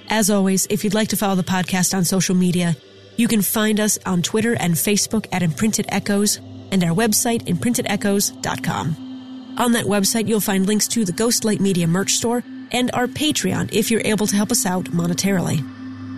[0.10, 2.78] As always, if you'd like to follow the podcast on social media,
[3.18, 6.40] you can find us on Twitter and Facebook at Imprinted Echoes
[6.72, 9.56] and our website, imprintedechoes.com.
[9.58, 12.42] On that website, you'll find links to the Ghostlight Media merch store
[12.72, 15.60] and our Patreon if you're able to help us out monetarily.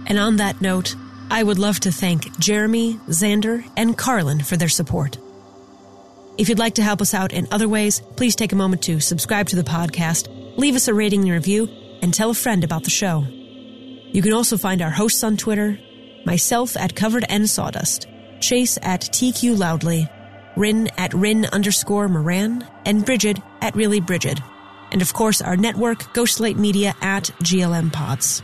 [0.05, 0.95] And on that note,
[1.29, 5.17] I would love to thank Jeremy, Xander, and Carlin for their support.
[6.37, 8.99] If you'd like to help us out in other ways, please take a moment to
[8.99, 11.67] subscribe to the podcast, leave us a rating and review,
[12.01, 13.25] and tell a friend about the show.
[13.29, 15.79] You can also find our hosts on Twitter,
[16.25, 18.07] myself at Covered and Sawdust,
[18.39, 20.07] Chase at TQ Loudly,
[20.55, 24.39] Rin at Rin underscore Moran, and Bridget at Really Bridget.
[24.91, 28.43] and of course our network, Ghostlight Media at GLM Pods.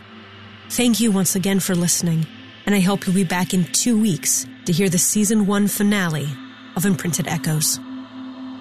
[0.69, 2.25] Thank you once again for listening,
[2.69, 6.27] and I hope you'll be back in two weeks to hear the season one finale
[6.75, 7.79] of Imprinted Echoes.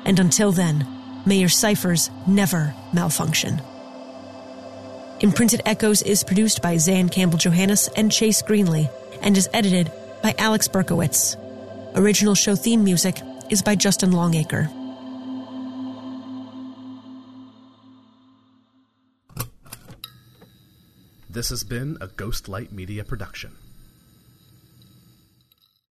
[0.06, 0.88] And until then,
[1.26, 3.60] may your ciphers never malfunction.
[5.20, 8.90] Imprinted Echoes is produced by Zan Campbell Johannes and Chase Greenley
[9.20, 9.92] and is edited
[10.22, 11.36] by Alex Berkowitz.
[11.94, 14.70] Original show theme music is by Justin Longacre.
[21.28, 23.52] This has been a Ghostlight Media production.